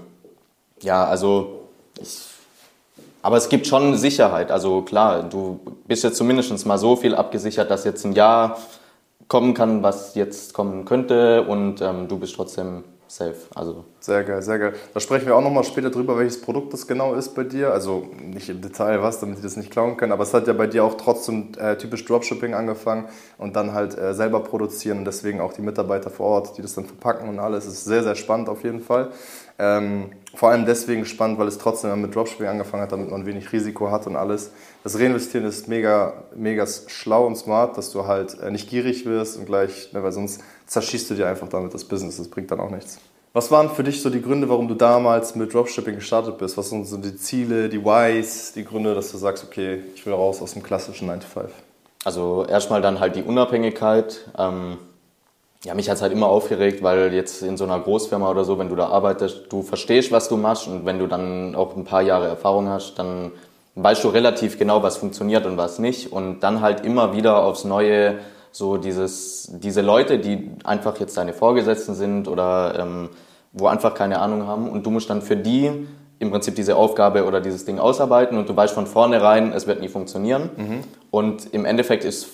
ja, 0.83 1.05
also 1.05 1.61
ich, 2.01 2.19
aber 3.23 3.37
es 3.37 3.49
gibt 3.49 3.69
schon 3.69 3.97
Sicherheit. 3.97 4.51
Also 4.51 4.83
klar, 4.83 5.23
du 5.23 5.61
bist 5.87 6.03
jetzt 6.03 6.17
zumindest 6.17 6.67
mal 6.67 6.79
so 6.79 6.97
viel 6.97 7.15
abgesichert, 7.15 7.71
dass 7.71 7.85
jetzt 7.85 8.05
ein 8.05 8.15
Jahr 8.15 8.59
kommen 9.29 9.55
kann, 9.55 9.83
was 9.83 10.15
jetzt 10.15 10.55
kommen 10.55 10.85
könnte 10.85 11.43
und 11.43 11.81
ähm, 11.81 12.09
du 12.09 12.19
bist 12.19 12.35
trotzdem 12.35 12.85
safe. 13.11 13.37
Also 13.55 13.85
sehr 14.01 14.23
geil, 14.25 14.43
sehr 14.43 14.59
geil. 14.59 14.75
Da 14.95 15.01
sprechen 15.01 15.27
wir 15.27 15.37
auch 15.37 15.43
nochmal 15.43 15.65
später 15.65 15.91
drüber, 15.91 16.19
welches 16.19 16.41
Produkt 16.41 16.73
das 16.73 16.87
genau 16.87 17.15
ist 17.15 17.35
bei 17.35 17.45
dir. 17.45 17.73
Also 17.73 18.07
nicht 18.21 18.49
im 18.49 18.61
Detail 18.61 19.03
was, 19.03 19.21
damit 19.21 19.39
die 19.39 19.43
das 19.43 19.57
nicht 19.57 19.71
klauen 19.71 19.97
können, 19.97 20.13
aber 20.13 20.23
es 20.23 20.35
hat 20.35 20.47
ja 20.47 20.53
bei 20.53 20.67
dir 20.67 20.85
auch 20.85 20.95
trotzdem 20.95 21.53
äh, 21.59 21.77
typisch 21.77 22.05
Dropshipping 22.05 22.55
angefangen 22.55 23.09
und 23.39 23.57
dann 23.57 23.73
halt 23.73 23.97
äh, 23.99 24.15
selber 24.15 24.41
produzieren 24.41 24.99
und 24.99 25.05
deswegen 25.05 25.41
auch 25.41 25.53
die 25.53 25.63
Mitarbeiter 25.63 26.11
vor 26.11 26.27
Ort, 26.27 26.59
die 26.59 26.63
das 26.63 26.75
dann 26.75 26.85
verpacken 26.85 27.29
und 27.29 27.39
alles. 27.39 27.65
Das 27.65 27.75
ist 27.75 27.85
sehr, 27.85 28.03
sehr 28.03 28.15
spannend 28.15 28.49
auf 28.49 28.63
jeden 28.65 28.81
Fall. 28.81 29.11
Ähm, 29.59 30.11
vor 30.35 30.51
allem 30.51 30.67
deswegen 30.67 31.05
spannend, 31.05 31.39
weil 31.39 31.49
es 31.49 31.59
trotzdem 31.59 32.01
mit 32.01 32.15
Dropshipping 32.15 32.47
angefangen 32.47 32.85
hat, 32.85 32.93
damit 32.93 33.11
man 33.11 33.27
wenig 33.27 33.53
Risiko 33.53 33.91
hat 33.91 34.07
und 34.07 34.15
alles. 34.15 34.53
Das 34.85 34.99
Reinvestieren 34.99 35.47
ist 35.47 35.67
mega, 35.67 36.23
mega 36.37 36.65
schlau 36.87 37.27
und 37.27 37.37
smart, 37.37 37.77
dass 37.77 37.91
du 37.91 38.07
halt 38.07 38.39
äh, 38.41 38.51
nicht 38.51 38.71
gierig 38.71 39.05
wirst 39.05 39.37
und 39.37 39.47
gleich, 39.47 39.93
ne, 39.93 40.03
weil 40.03 40.13
sonst 40.13 40.43
zerschießt 40.67 41.11
du 41.11 41.15
dir 41.15 41.27
einfach 41.27 41.49
damit 41.49 41.75
das 41.75 41.85
Business. 41.85 42.19
Das 42.19 42.29
bringt 42.29 42.51
dann 42.51 42.61
auch 42.61 42.71
nichts. 42.71 43.01
Was 43.33 43.51
waren 43.51 43.71
für 43.71 43.83
dich 43.83 44.01
so 44.01 44.11
die 44.11 44.23
Gründe, 44.23 44.49
warum 44.49 44.69
du 44.69 44.75
damals 44.75 45.35
mit 45.35 45.53
Dropshipping 45.53 45.97
gestartet 45.97 46.39
bist? 46.39 46.57
Was 46.57 46.71
sind 46.71 46.87
so 46.87 46.97
die 46.97 47.17
Ziele, 47.17 47.69
die 47.69 47.85
Whys, 47.85 48.53
die 48.53 48.65
Gründe, 48.65 48.95
dass 48.95 49.11
du 49.11 49.19
sagst, 49.19 49.45
okay, 49.45 49.83
ich 49.95 50.07
will 50.07 50.13
raus 50.13 50.41
aus 50.41 50.53
dem 50.53 50.63
klassischen 50.63 51.09
9 51.09 51.21
to 51.21 51.27
5? 51.27 51.53
Also 52.05 52.47
erstmal 52.49 52.81
dann 52.81 53.01
halt 53.01 53.17
die 53.17 53.23
Unabhängigkeit. 53.23 54.31
Ähm 54.39 54.79
ja, 55.65 55.75
mich 55.75 55.89
hat 55.89 55.97
es 55.97 56.03
halt 56.03 56.13
immer 56.13 56.29
aufgeregt, 56.29 56.83
weil 56.83 57.13
jetzt 57.13 57.43
in 57.43 57.57
so 57.57 57.65
einer 57.65 57.81
Großfirma 57.81 58.31
oder 58.31 58.45
so, 58.45 58.59
wenn 58.59 58.69
du 58.69 58.77
da 58.77 58.89
arbeitest, 58.89 59.47
du 59.51 59.63
verstehst, 59.63 60.13
was 60.13 60.29
du 60.29 60.37
machst 60.37 60.69
und 60.69 60.87
wenn 60.87 60.99
du 60.99 61.07
dann 61.09 61.55
auch 61.57 61.77
ein 61.77 61.85
paar 61.85 62.03
Jahre 62.03 62.29
Erfahrung 62.29 62.69
hast, 62.69 62.99
dann 62.99 63.33
weißt 63.75 64.05
du 64.05 64.09
relativ 64.09 64.59
genau, 64.59 64.83
was 64.83 64.97
funktioniert 64.97 65.47
und 65.47 65.57
was 65.57 65.79
nicht 65.79 66.13
und 66.13 66.41
dann 66.41 66.61
halt 66.61 66.85
immer 66.85 67.13
wieder 67.15 67.45
aufs 67.45 67.65
Neue 67.65 68.19
so 68.53 68.77
dieses, 68.77 69.51
diese 69.53 69.83
Leute, 69.83 70.19
die 70.19 70.51
einfach 70.65 70.99
jetzt 71.01 71.17
deine 71.17 71.33
Vorgesetzten 71.33 71.95
sind 71.95 72.29
oder 72.29 72.79
ähm, 72.79 73.09
wo 73.53 73.67
einfach 73.67 73.95
keine 73.95 74.21
Ahnung 74.21 74.47
haben 74.47 74.69
und 74.69 74.87
du 74.87 74.91
musst 74.91 75.11
dann 75.11 75.23
für 75.23 75.37
die 75.37 75.71
im 76.21 76.31
Prinzip 76.31 76.55
diese 76.55 76.77
Aufgabe 76.77 77.25
oder 77.25 77.41
dieses 77.41 77.65
Ding 77.65 77.79
ausarbeiten 77.79 78.39
und 78.39 78.49
du 78.49 78.57
weißt 78.57 78.75
von 78.75 78.87
vornherein, 78.87 79.53
es 79.53 79.67
wird 79.67 79.81
nie 79.81 79.89
funktionieren 79.89 80.51
mhm. 80.57 80.81
und 81.11 81.53
im 81.53 81.65
Endeffekt 81.65 82.05
ist 82.05 82.29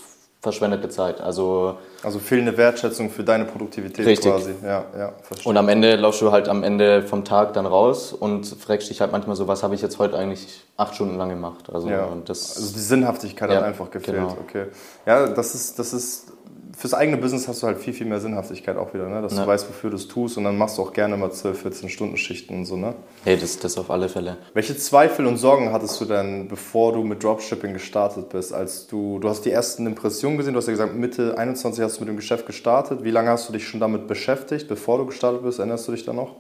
verschwendete 0.45 0.89
Zeit. 0.89 1.21
Also, 1.21 1.79
also 2.03 2.21
fehlende 2.21 2.57
Wertschätzung 2.57 3.11
für 3.11 3.25
deine 3.25 3.47
Produktivität 3.47 4.07
richtig. 4.07 4.31
quasi. 4.31 4.55
Ja, 4.63 4.85
ja, 4.97 5.13
und 5.45 5.57
am 5.57 5.69
Ende 5.69 5.97
laufst 5.97 6.21
du 6.21 6.31
halt 6.31 6.49
am 6.49 6.63
Ende 6.63 7.03
vom 7.03 7.25
Tag 7.25 7.55
dann 7.55 7.67
raus 7.67 8.13
und 8.13 8.47
fragst 8.47 8.89
dich 8.91 9.01
halt 9.01 9.11
manchmal 9.11 9.35
so, 9.35 9.49
was 9.49 9.63
habe 9.65 9.75
ich 9.75 9.83
jetzt 9.83 9.99
heute 9.99 10.17
eigentlich 10.17 10.63
acht 10.77 10.95
Stunden 10.95 11.17
lang 11.17 11.31
gemacht? 11.31 11.71
Also, 11.73 11.89
ja. 11.89 12.09
das, 12.25 12.57
also 12.57 12.75
die 12.75 12.81
Sinnhaftigkeit 12.81 13.51
ja, 13.51 13.57
hat 13.57 13.65
einfach 13.65 13.91
gefehlt. 13.91 14.19
Genau. 14.19 14.37
Okay. 14.47 14.67
Ja, 15.07 15.27
das 15.27 15.55
ist, 15.55 15.79
das 15.79 15.93
ist 15.93 16.34
fürs 16.77 16.95
eigene 16.95 17.17
Business 17.17 17.47
hast 17.49 17.63
du 17.63 17.67
halt 17.67 17.79
viel, 17.79 17.93
viel 17.93 18.07
mehr 18.07 18.21
Sinnhaftigkeit 18.21 18.77
auch 18.77 18.95
wieder, 18.95 19.09
ne? 19.09 19.23
dass 19.23 19.35
ja. 19.35 19.43
du 19.43 19.47
weißt, 19.49 19.69
wofür 19.69 19.91
du 19.91 19.97
es 19.97 20.09
tust 20.09 20.37
und 20.37 20.45
dann 20.45 20.59
machst 20.59 20.79
du 20.79 20.83
auch 20.83 20.93
gerne 20.93 21.17
mal 21.17 21.31
12, 21.31 21.63
14 21.63 21.89
Stunden 21.89 22.17
Schichten 22.17 22.55
und 22.55 22.67
so. 22.67 22.77
Ne? 22.77 22.95
Hey, 23.25 23.37
das, 23.37 23.59
das 23.59 23.79
auf 23.79 23.91
alle 23.91 24.09
Fälle. 24.09 24.37
Welche 24.55 24.77
Zweifel 24.77 25.27
und 25.27 25.37
Sorgen 25.37 25.73
hattest 25.73 26.01
du 26.01 26.05
denn, 26.05 26.49
bevor 26.49 26.93
du 26.93 27.03
mit 27.03 27.23
Dropshipping 27.23 27.73
gestartet 27.73 28.29
bist? 28.31 28.53
Als 28.53 28.87
du, 28.87 29.19
du 29.19 29.29
hast 29.29 29.43
die 29.43 29.51
ersten 29.51 29.87
Impressionen 29.87 30.37
gesehen, 30.37 30.55
du 30.55 30.59
hast 30.59 30.67
ja 30.67 30.73
gesagt, 30.73 30.95
Mitte 30.95 31.39
21 31.39 31.83
hast 31.85 31.97
du 31.97 32.01
mit 32.01 32.09
dem 32.09 32.17
Geschäft 32.17 32.47
gestartet. 32.47 33.05
Wie 33.05 33.11
lange 33.11 33.31
hast 33.31 33.49
du 33.49 33.53
dich 33.53 33.67
schon 33.67 33.81
damit 33.81 34.07
beschäftigt, 34.07 34.69
bevor 34.69 34.99
du 34.99 35.07
gestartet 35.07 35.43
bist? 35.43 35.59
Erinnerst 35.59 35.87
du 35.89 35.93
dich 35.93 36.05
da 36.05 36.13
noch? 36.13 36.37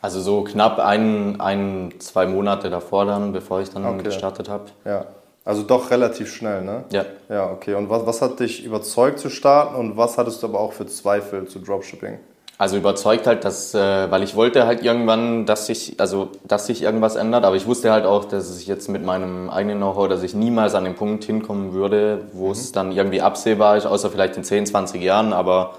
Also 0.00 0.20
so 0.20 0.44
knapp 0.44 0.78
ein, 0.78 1.40
ein 1.40 1.94
zwei 1.98 2.26
Monate 2.26 2.70
davor 2.70 3.04
dann, 3.04 3.32
bevor 3.32 3.60
ich 3.60 3.70
dann 3.70 3.84
okay. 3.84 4.04
gestartet 4.04 4.48
habe. 4.48 4.66
Ja. 4.84 5.06
Also 5.48 5.62
doch 5.62 5.90
relativ 5.90 6.30
schnell, 6.30 6.62
ne? 6.62 6.84
Ja. 6.92 7.06
Ja, 7.30 7.50
okay. 7.50 7.72
Und 7.72 7.88
was, 7.88 8.04
was 8.04 8.20
hat 8.20 8.38
dich 8.38 8.66
überzeugt 8.66 9.18
zu 9.18 9.30
starten 9.30 9.76
und 9.76 9.96
was 9.96 10.18
hattest 10.18 10.42
du 10.42 10.46
aber 10.46 10.60
auch 10.60 10.74
für 10.74 10.84
Zweifel 10.84 11.48
zu 11.48 11.58
Dropshipping? 11.58 12.18
Also 12.58 12.76
überzeugt 12.76 13.26
halt, 13.26 13.46
dass, 13.46 13.72
äh, 13.72 14.10
weil 14.10 14.22
ich 14.22 14.36
wollte 14.36 14.66
halt 14.66 14.82
irgendwann, 14.82 15.46
dass 15.46 15.64
sich, 15.64 15.94
also 15.96 16.28
dass 16.46 16.66
sich 16.66 16.82
irgendwas 16.82 17.16
ändert, 17.16 17.46
aber 17.46 17.56
ich 17.56 17.66
wusste 17.66 17.90
halt 17.92 18.04
auch, 18.04 18.26
dass 18.26 18.60
ich 18.60 18.66
jetzt 18.66 18.90
mit 18.90 19.02
meinem 19.06 19.48
eigenen 19.48 19.78
Know-how, 19.78 20.06
dass 20.06 20.22
ich 20.22 20.34
niemals 20.34 20.74
an 20.74 20.84
den 20.84 20.96
Punkt 20.96 21.24
hinkommen 21.24 21.72
würde, 21.72 22.26
wo 22.34 22.48
mhm. 22.48 22.52
es 22.52 22.72
dann 22.72 22.92
irgendwie 22.92 23.22
absehbar 23.22 23.78
ist, 23.78 23.86
außer 23.86 24.10
vielleicht 24.10 24.36
in 24.36 24.44
10, 24.44 24.66
20 24.66 25.00
Jahren, 25.00 25.32
aber 25.32 25.76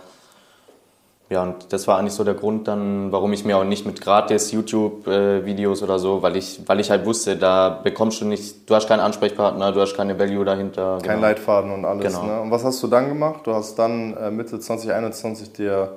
ja, 1.29 1.43
und 1.43 1.71
das 1.71 1.87
war 1.87 1.99
eigentlich 1.99 2.13
so 2.13 2.23
der 2.23 2.33
Grund 2.33 2.67
dann, 2.67 3.11
warum 3.11 3.31
ich 3.33 3.45
mir 3.45 3.55
auch 3.57 3.63
nicht 3.63 3.85
mit 3.85 4.01
gratis 4.01 4.51
YouTube-Videos 4.51 5.83
oder 5.83 5.99
so, 5.99 6.23
weil 6.23 6.35
ich, 6.35 6.61
weil 6.65 6.79
ich 6.79 6.89
halt 6.89 7.05
wusste, 7.05 7.35
da 7.35 7.69
bekommst 7.69 8.19
du 8.21 8.25
nicht, 8.25 8.67
du 8.67 8.73
hast 8.73 8.87
keinen 8.87 9.01
Ansprechpartner, 9.01 9.71
du 9.71 9.79
hast 9.79 9.95
keine 9.95 10.17
Value 10.17 10.43
dahinter. 10.43 10.97
Kein 11.03 11.17
genau. 11.17 11.27
Leitfaden 11.27 11.71
und 11.71 11.85
alles. 11.85 12.19
Genau. 12.19 12.25
Ne? 12.25 12.41
Und 12.41 12.49
was 12.49 12.63
hast 12.63 12.81
du 12.81 12.87
dann 12.87 13.09
gemacht? 13.09 13.41
Du 13.45 13.53
hast 13.53 13.77
dann 13.77 14.17
äh, 14.17 14.31
Mitte 14.31 14.59
2021 14.59 15.53
dir 15.53 15.93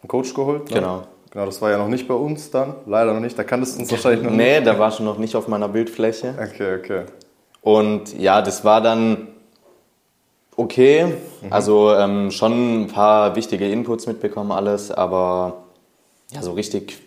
einen 0.00 0.08
Coach 0.08 0.32
geholt. 0.32 0.70
Ne? 0.70 0.76
Genau. 0.76 1.02
Genau, 1.30 1.46
das 1.46 1.62
war 1.62 1.70
ja 1.70 1.78
noch 1.78 1.88
nicht 1.88 2.08
bei 2.08 2.14
uns 2.14 2.50
dann. 2.50 2.74
Leider 2.86 3.12
noch 3.12 3.20
nicht. 3.20 3.38
Da 3.38 3.44
kanntest 3.44 3.76
du 3.76 3.82
uns 3.82 3.90
wahrscheinlich 3.92 4.22
noch 4.22 4.32
nee, 4.32 4.54
nicht. 4.54 4.60
Nee, 4.60 4.64
da 4.64 4.78
warst 4.78 4.98
du 4.98 5.04
noch 5.04 5.18
nicht 5.18 5.36
auf 5.36 5.46
meiner 5.46 5.68
Bildfläche. 5.68 6.34
Okay, 6.36 6.76
okay. 6.76 7.02
Und 7.60 8.18
ja, 8.18 8.42
das 8.42 8.64
war 8.64 8.80
dann 8.80 9.28
okay. 10.60 11.06
Mhm. 11.06 11.52
Also 11.52 11.94
ähm, 11.94 12.30
schon 12.30 12.82
ein 12.82 12.86
paar 12.88 13.36
wichtige 13.36 13.70
Inputs 13.70 14.06
mitbekommen, 14.06 14.52
alles, 14.52 14.90
aber 14.90 15.64
ja, 16.32 16.42
so 16.42 16.52
richtig. 16.52 16.98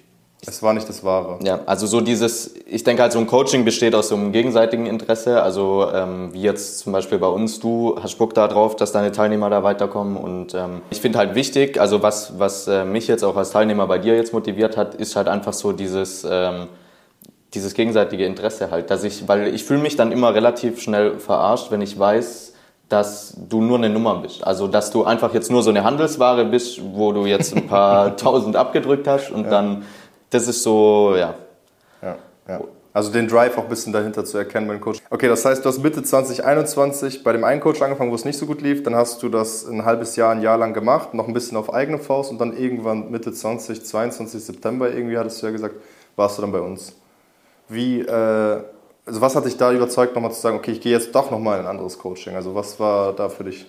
Es 0.45 0.61
war 0.61 0.73
nicht 0.73 0.89
das 0.89 1.05
Wahre. 1.05 1.39
Ja, 1.43 1.61
also 1.65 1.87
so 1.87 2.01
dieses, 2.01 2.53
ich 2.67 2.83
denke 2.83 3.01
halt 3.01 3.13
so 3.13 3.19
ein 3.19 3.27
Coaching 3.27 3.63
besteht 3.63 3.95
aus 3.95 4.09
so 4.09 4.15
einem 4.15 4.33
gegenseitigen 4.33 4.87
Interesse. 4.87 5.41
Also 5.41 5.87
ähm, 5.93 6.33
wie 6.33 6.41
jetzt 6.41 6.79
zum 6.79 6.91
Beispiel 6.91 7.17
bei 7.17 7.27
uns, 7.27 7.61
du 7.61 7.97
hast 8.01 8.17
Bock 8.17 8.33
da 8.33 8.49
drauf, 8.49 8.75
dass 8.75 8.91
deine 8.91 9.13
Teilnehmer 9.13 9.49
da 9.49 9.63
weiterkommen. 9.63 10.17
Und 10.17 10.53
ähm, 10.53 10.81
ich 10.89 10.99
finde 10.99 11.19
halt 11.19 11.35
wichtig, 11.35 11.79
also 11.79 12.03
was, 12.03 12.37
was 12.39 12.67
äh, 12.67 12.83
mich 12.83 13.07
jetzt 13.07 13.23
auch 13.23 13.37
als 13.37 13.51
Teilnehmer 13.51 13.87
bei 13.87 13.99
dir 13.99 14.17
jetzt 14.17 14.33
motiviert 14.33 14.75
hat, 14.75 14.95
ist 14.95 15.15
halt 15.15 15.29
einfach 15.29 15.53
so 15.53 15.71
dieses, 15.71 16.27
ähm, 16.29 16.67
dieses 17.53 17.73
gegenseitige 17.73 18.25
Interesse 18.25 18.69
halt. 18.69 18.91
Dass 18.91 19.05
ich, 19.05 19.29
weil 19.29 19.53
ich 19.55 19.63
fühle 19.63 19.79
mich 19.79 19.95
dann 19.95 20.11
immer 20.11 20.35
relativ 20.35 20.81
schnell 20.81 21.19
verarscht, 21.19 21.71
wenn 21.71 21.81
ich 21.81 21.97
weiß, 21.97 22.52
dass 22.89 23.35
du 23.49 23.61
nur 23.61 23.77
eine 23.77 23.89
Nummer 23.89 24.15
bist. 24.15 24.45
Also 24.45 24.67
dass 24.67 24.91
du 24.91 25.03
einfach 25.03 25.33
jetzt 25.33 25.49
nur 25.49 25.63
so 25.63 25.69
eine 25.69 25.83
Handelsware 25.83 26.45
bist, 26.45 26.79
wo 26.93 27.11
du 27.11 27.25
jetzt 27.25 27.55
ein 27.55 27.67
paar 27.67 28.15
tausend 28.17 28.55
abgedrückt 28.55 29.07
hast 29.07 29.31
und 29.31 29.45
ja. 29.45 29.49
dann, 29.49 29.83
das 30.29 30.47
ist 30.47 30.63
so, 30.63 31.15
ja. 31.17 31.33
Ja, 32.01 32.15
ja. 32.47 32.61
Also 32.93 33.11
den 33.11 33.27
Drive 33.27 33.57
auch 33.57 33.63
ein 33.63 33.69
bisschen 33.69 33.91
dahinter 33.91 34.23
zu 34.23 34.37
erkennen 34.37 34.67
beim 34.67 34.79
Coach. 34.79 34.99
Okay, 35.09 35.27
das 35.27 35.43
heißt, 35.43 35.65
du 35.65 35.69
hast 35.69 35.81
Mitte 35.81 36.03
2021 36.03 37.23
bei 37.23 37.31
dem 37.31 37.43
einen 37.43 37.59
Coach 37.59 37.81
angefangen, 37.81 38.11
wo 38.11 38.15
es 38.15 38.23
nicht 38.23 38.37
so 38.37 38.45
gut 38.45 38.61
lief. 38.61 38.83
Dann 38.83 38.93
hast 38.93 39.23
du 39.23 39.29
das 39.29 39.67
ein 39.67 39.83
halbes 39.83 40.15
Jahr, 40.15 40.31
ein 40.31 40.43
Jahr 40.43 40.59
lang 40.59 40.73
gemacht, 40.73 41.15
noch 41.15 41.27
ein 41.27 41.33
bisschen 41.33 41.57
auf 41.57 41.73
eigene 41.73 41.97
Faust 41.97 42.29
und 42.29 42.39
dann 42.39 42.55
irgendwann 42.55 43.09
Mitte 43.09 43.33
2022, 43.33 44.45
September 44.45 44.93
irgendwie, 44.93 45.17
hattest 45.17 45.41
du 45.41 45.47
ja 45.47 45.51
gesagt, 45.51 45.75
warst 46.15 46.37
du 46.37 46.43
dann 46.43 46.51
bei 46.51 46.59
uns. 46.59 46.93
Wie, 47.67 48.01
äh, 48.01 48.63
also 49.05 49.21
was 49.21 49.35
hat 49.35 49.45
dich 49.45 49.57
da 49.57 49.71
überzeugt, 49.71 50.15
nochmal 50.15 50.31
zu 50.31 50.41
sagen, 50.41 50.57
okay, 50.57 50.71
ich 50.71 50.81
gehe 50.81 50.91
jetzt 50.91 51.13
doch 51.13 51.31
nochmal 51.31 51.59
in 51.59 51.65
ein 51.65 51.69
anderes 51.69 51.97
Coaching? 51.97 52.35
Also 52.35 52.55
was 52.55 52.79
war 52.79 53.13
da 53.13 53.29
für 53.29 53.43
dich? 53.43 53.65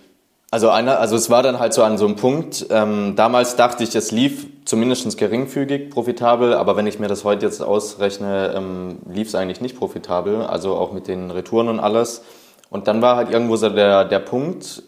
Also, 0.51 0.69
einer, 0.69 1.01
also 1.01 1.17
es 1.17 1.31
war 1.31 1.43
dann 1.43 1.59
halt 1.59 1.75
so 1.75 1.83
an 1.83 1.99
so 1.99 2.07
einem 2.07 2.15
Punkt, 2.15 2.67
ähm, 2.71 3.15
damals 3.17 3.57
dachte 3.57 3.83
ich, 3.83 3.93
es 3.97 4.13
lief 4.13 4.47
zumindest 4.65 5.19
geringfügig 5.19 5.91
profitabel, 5.91 6.55
aber 6.55 6.77
wenn 6.77 6.87
ich 6.87 7.01
mir 7.01 7.09
das 7.09 7.25
heute 7.25 7.47
jetzt 7.47 7.61
ausrechne, 7.61 8.55
ähm, 8.55 8.99
lief 9.11 9.27
es 9.27 9.35
eigentlich 9.35 9.61
nicht 9.61 9.77
profitabel, 9.77 10.43
also 10.43 10.77
auch 10.77 10.93
mit 10.93 11.09
den 11.09 11.33
Retouren 11.33 11.69
und 11.69 11.81
alles. 11.81 12.23
Und 12.71 12.87
dann 12.87 13.03
war 13.03 13.17
halt 13.17 13.31
irgendwo 13.31 13.57
so 13.57 13.69
der, 13.69 14.05
der 14.05 14.21
Punkt, 14.21 14.85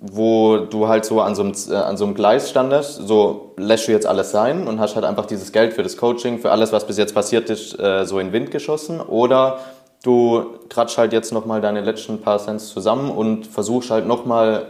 wo 0.00 0.58
du 0.58 0.88
halt 0.88 1.06
so 1.06 1.22
an 1.22 1.34
so, 1.34 1.44
einem, 1.44 1.54
äh, 1.70 1.74
an 1.74 1.96
so 1.96 2.04
einem 2.04 2.14
Gleis 2.14 2.50
standest, 2.50 2.96
so 3.08 3.54
lässt 3.56 3.88
du 3.88 3.92
jetzt 3.92 4.06
alles 4.06 4.30
sein 4.32 4.68
und 4.68 4.80
hast 4.80 4.96
halt 4.96 5.06
einfach 5.06 5.24
dieses 5.24 5.50
Geld 5.50 5.72
für 5.72 5.82
das 5.82 5.96
Coaching, 5.96 6.40
für 6.40 6.50
alles, 6.50 6.72
was 6.72 6.86
bis 6.86 6.98
jetzt 6.98 7.14
passiert 7.14 7.48
ist, 7.48 7.78
äh, 7.80 8.04
so 8.04 8.18
in 8.18 8.26
den 8.26 8.32
Wind 8.34 8.50
geschossen 8.50 9.00
oder 9.00 9.60
du 10.06 10.58
kratsch 10.68 10.98
halt 10.98 11.12
jetzt 11.12 11.32
nochmal 11.32 11.60
deine 11.60 11.80
letzten 11.80 12.20
paar 12.20 12.38
Cents 12.38 12.68
zusammen 12.68 13.10
und 13.10 13.46
versuchst 13.46 13.90
halt 13.90 14.06
nochmal 14.06 14.66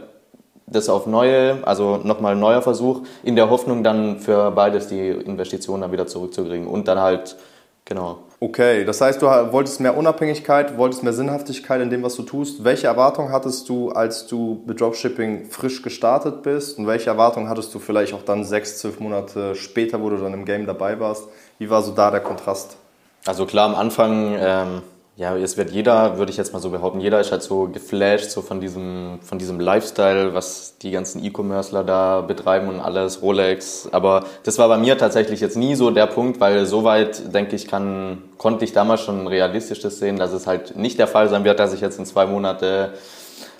das 0.67 0.89
auf 0.89 1.07
neue, 1.07 1.65
also 1.65 1.97
nochmal 2.03 2.33
ein 2.33 2.39
neuer 2.39 2.61
Versuch, 2.61 3.03
in 3.23 3.35
der 3.35 3.49
Hoffnung 3.49 3.83
dann 3.83 4.19
für 4.19 4.51
beides 4.51 4.87
die 4.87 5.09
Investitionen 5.09 5.81
dann 5.81 5.91
wieder 5.91 6.07
zurückzukriegen 6.07 6.67
und 6.67 6.87
dann 6.87 6.99
halt, 6.99 7.37
genau. 7.85 8.19
Okay, 8.39 8.85
das 8.85 9.01
heißt, 9.01 9.21
du 9.21 9.25
wolltest 9.25 9.79
mehr 9.79 9.97
Unabhängigkeit, 9.97 10.77
wolltest 10.77 11.03
mehr 11.03 11.13
Sinnhaftigkeit 11.13 11.81
in 11.81 11.89
dem, 11.89 12.03
was 12.03 12.15
du 12.15 12.23
tust. 12.23 12.63
Welche 12.63 12.85
Erwartungen 12.85 13.31
hattest 13.31 13.67
du, 13.67 13.89
als 13.89 14.27
du 14.27 14.61
mit 14.67 14.79
Dropshipping 14.79 15.45
frisch 15.49 15.81
gestartet 15.81 16.43
bist? 16.43 16.77
Und 16.77 16.85
welche 16.85 17.09
Erwartungen 17.09 17.49
hattest 17.49 17.73
du 17.73 17.79
vielleicht 17.79 18.13
auch 18.13 18.21
dann 18.21 18.43
sechs, 18.43 18.77
zwölf 18.77 18.99
Monate 18.99 19.55
später, 19.55 20.03
wo 20.03 20.09
du 20.09 20.17
dann 20.17 20.33
im 20.33 20.45
Game 20.45 20.67
dabei 20.67 20.99
warst? 20.99 21.23
Wie 21.57 21.69
war 21.71 21.81
so 21.81 21.93
da 21.93 22.11
der 22.11 22.19
Kontrast? 22.19 22.77
Also 23.25 23.47
klar, 23.47 23.69
am 23.69 23.75
Anfang 23.75 24.35
ähm, 24.39 24.81
ja, 25.17 25.35
es 25.35 25.57
wird 25.57 25.71
jeder, 25.71 26.19
würde 26.19 26.31
ich 26.31 26.37
jetzt 26.37 26.53
mal 26.53 26.59
so 26.59 26.69
behaupten, 26.69 26.99
jeder 26.99 27.19
ist 27.19 27.31
halt 27.31 27.41
so 27.41 27.67
geflasht 27.67 28.29
so 28.29 28.43
von 28.43 28.61
diesem, 28.61 29.17
von 29.23 29.39
diesem 29.39 29.59
Lifestyle, 29.59 30.35
was 30.35 30.77
die 30.77 30.91
ganzen 30.91 31.25
E-Commercer 31.25 31.83
da 31.83 32.21
betreiben 32.21 32.67
und 32.67 32.79
alles, 32.79 33.23
Rolex. 33.23 33.89
Aber 33.91 34.25
das 34.43 34.59
war 34.59 34.67
bei 34.67 34.77
mir 34.77 34.95
tatsächlich 34.95 35.39
jetzt 35.39 35.57
nie 35.57 35.73
so 35.73 35.89
der 35.89 36.05
Punkt, 36.05 36.39
weil 36.39 36.67
soweit, 36.67 37.33
denke 37.33 37.55
ich, 37.55 37.67
kann, 37.67 38.25
konnte 38.37 38.63
ich 38.63 38.73
damals 38.73 39.01
schon 39.01 39.25
realistisch 39.25 39.79
das 39.79 39.97
sehen, 39.97 40.17
dass 40.17 40.33
es 40.33 40.45
halt 40.45 40.77
nicht 40.77 40.99
der 40.99 41.07
Fall 41.07 41.29
sein 41.29 41.43
wird, 41.43 41.59
dass 41.59 41.73
ich 41.73 41.81
jetzt 41.81 41.97
in 41.97 42.05
zwei 42.05 42.27
Monate 42.27 42.93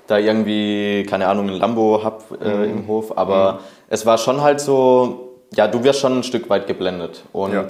da 0.05 0.19
irgendwie, 0.19 1.07
keine 1.09 1.27
Ahnung, 1.27 1.49
ein 1.49 1.55
Lambo 1.55 2.03
hab 2.03 2.39
äh, 2.39 2.53
mhm. 2.53 2.63
im 2.65 2.87
Hof. 2.87 3.17
Aber 3.17 3.53
mhm. 3.53 3.57
es 3.89 4.05
war 4.05 4.19
schon 4.19 4.41
halt 4.41 4.61
so, 4.61 5.39
ja, 5.55 5.67
du 5.67 5.83
wirst 5.83 6.01
schon 6.01 6.19
ein 6.19 6.23
Stück 6.23 6.51
weit 6.51 6.67
geblendet. 6.67 7.23
Und 7.33 7.53
ja 7.53 7.65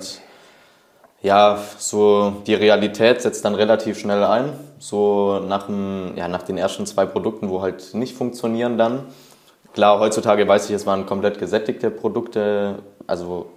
ja, 1.27 1.59
so 1.77 2.33
die 2.47 2.55
Realität 2.55 3.21
setzt 3.21 3.43
dann 3.45 3.53
relativ 3.53 3.99
schnell 3.99 4.23
ein. 4.23 4.53
So 4.79 5.39
nach, 5.39 5.67
dem, 5.67 6.13
ja, 6.15 6.27
nach 6.27 6.43
den 6.43 6.57
ersten 6.57 6.85
zwei 6.85 7.05
Produkten, 7.05 7.49
wo 7.49 7.61
halt 7.61 7.93
nicht 7.93 8.15
funktionieren 8.15 8.77
dann. 8.77 9.03
Klar, 9.73 9.99
heutzutage 9.99 10.47
weiß 10.47 10.69
ich, 10.69 10.75
es 10.75 10.85
waren 10.85 11.05
komplett 11.05 11.37
gesättigte 11.37 11.91
Produkte, 11.91 12.79
also, 13.05 13.47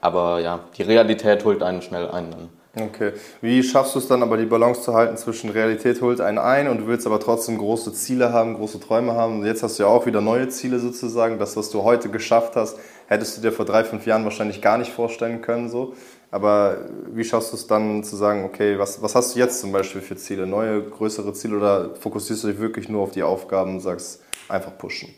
aber 0.00 0.40
ja, 0.40 0.60
die 0.78 0.82
Realität 0.82 1.44
holt 1.44 1.62
einen 1.62 1.82
schnell 1.82 2.08
ein 2.08 2.30
dann. 2.30 2.48
Okay. 2.76 3.12
Wie 3.40 3.62
schaffst 3.62 3.94
du 3.94 4.00
es 4.00 4.08
dann 4.08 4.22
aber, 4.22 4.36
die 4.36 4.46
Balance 4.46 4.82
zu 4.82 4.94
halten 4.94 5.16
zwischen 5.16 5.50
Realität 5.50 6.00
holt 6.00 6.20
einen 6.20 6.38
ein 6.38 6.68
und 6.68 6.78
du 6.78 6.86
willst 6.88 7.06
aber 7.06 7.20
trotzdem 7.20 7.56
große 7.58 7.92
Ziele 7.92 8.32
haben, 8.32 8.54
große 8.54 8.80
Träume 8.80 9.12
haben? 9.12 9.40
Und 9.40 9.46
jetzt 9.46 9.62
hast 9.62 9.78
du 9.78 9.84
ja 9.84 9.88
auch 9.88 10.06
wieder 10.06 10.20
neue 10.20 10.48
Ziele 10.48 10.80
sozusagen. 10.80 11.38
Das, 11.38 11.56
was 11.56 11.70
du 11.70 11.84
heute 11.84 12.08
geschafft 12.08 12.56
hast, 12.56 12.76
hättest 13.06 13.36
du 13.36 13.42
dir 13.42 13.52
vor 13.52 13.64
drei, 13.64 13.84
fünf 13.84 14.06
Jahren 14.06 14.24
wahrscheinlich 14.24 14.60
gar 14.60 14.78
nicht 14.78 14.92
vorstellen 14.92 15.40
können. 15.40 15.68
So. 15.68 15.94
Aber 16.34 16.78
wie 17.12 17.22
schaffst 17.22 17.52
du 17.52 17.56
es 17.56 17.68
dann 17.68 18.02
zu 18.02 18.16
sagen, 18.16 18.44
okay, 18.44 18.76
was, 18.76 19.00
was 19.00 19.14
hast 19.14 19.36
du 19.36 19.38
jetzt 19.38 19.60
zum 19.60 19.70
Beispiel 19.70 20.00
für 20.00 20.16
Ziele? 20.16 20.48
Neue, 20.48 20.82
größere 20.82 21.32
Ziele 21.32 21.56
oder 21.56 21.90
fokussierst 22.00 22.42
du 22.42 22.48
dich 22.48 22.58
wirklich 22.58 22.88
nur 22.88 23.02
auf 23.02 23.12
die 23.12 23.22
Aufgaben 23.22 23.74
und 23.74 23.80
sagst, 23.80 24.20
einfach 24.48 24.76
pushen? 24.76 25.14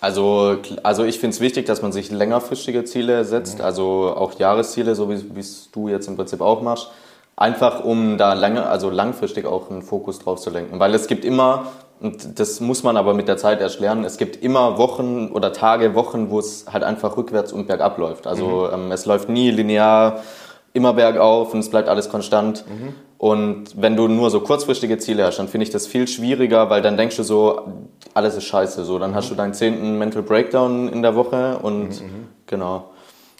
Also, 0.00 0.56
also 0.82 1.04
ich 1.04 1.20
finde 1.20 1.36
es 1.36 1.40
wichtig, 1.40 1.66
dass 1.66 1.82
man 1.82 1.92
sich 1.92 2.10
längerfristige 2.10 2.82
Ziele 2.82 3.24
setzt, 3.24 3.58
mhm. 3.58 3.64
also 3.64 4.12
auch 4.16 4.40
Jahresziele, 4.40 4.96
so 4.96 5.08
wie 5.08 5.38
es 5.38 5.70
du 5.70 5.88
jetzt 5.88 6.08
im 6.08 6.16
Prinzip 6.16 6.40
auch 6.40 6.62
machst. 6.62 6.90
Einfach 7.36 7.84
um 7.84 8.18
da 8.18 8.32
lange, 8.32 8.66
also 8.66 8.90
langfristig 8.90 9.46
auch 9.46 9.70
einen 9.70 9.82
Fokus 9.82 10.18
drauf 10.18 10.40
zu 10.40 10.50
lenken. 10.50 10.80
Weil 10.80 10.94
es 10.94 11.06
gibt 11.06 11.24
immer, 11.24 11.66
und 12.00 12.40
das 12.40 12.58
muss 12.58 12.82
man 12.82 12.96
aber 12.96 13.14
mit 13.14 13.28
der 13.28 13.36
Zeit 13.36 13.60
erst 13.60 13.78
lernen, 13.78 14.02
es 14.02 14.16
gibt 14.16 14.42
immer 14.42 14.78
Wochen 14.78 15.28
oder 15.28 15.52
Tage, 15.52 15.94
Wochen, 15.94 16.28
wo 16.28 16.40
es 16.40 16.66
halt 16.72 16.82
einfach 16.82 17.16
rückwärts 17.16 17.52
und 17.52 17.68
bergab 17.68 17.98
läuft. 17.98 18.26
Also 18.26 18.66
mhm. 18.66 18.86
ähm, 18.86 18.92
es 18.92 19.06
läuft 19.06 19.28
nie 19.28 19.52
linear 19.52 20.24
immer 20.72 20.92
bergauf 20.92 21.52
und 21.52 21.60
es 21.60 21.70
bleibt 21.70 21.88
alles 21.88 22.08
konstant. 22.08 22.64
Mhm. 22.68 22.94
Und 23.18 23.80
wenn 23.80 23.96
du 23.96 24.08
nur 24.08 24.30
so 24.30 24.40
kurzfristige 24.40 24.96
Ziele 24.98 25.24
hast, 25.24 25.38
dann 25.38 25.48
finde 25.48 25.64
ich 25.64 25.70
das 25.70 25.86
viel 25.86 26.08
schwieriger, 26.08 26.70
weil 26.70 26.80
dann 26.80 26.96
denkst 26.96 27.16
du 27.16 27.22
so, 27.22 27.68
alles 28.14 28.36
ist 28.36 28.44
scheiße. 28.44 28.84
So, 28.84 28.98
dann 28.98 29.10
mhm. 29.10 29.14
hast 29.14 29.30
du 29.30 29.34
deinen 29.34 29.52
zehnten 29.52 29.98
Mental 29.98 30.22
Breakdown 30.22 30.88
in 30.88 31.02
der 31.02 31.14
Woche 31.14 31.58
und 31.58 32.00
mhm. 32.00 32.06
mhm. 32.06 32.28
genau. 32.46 32.90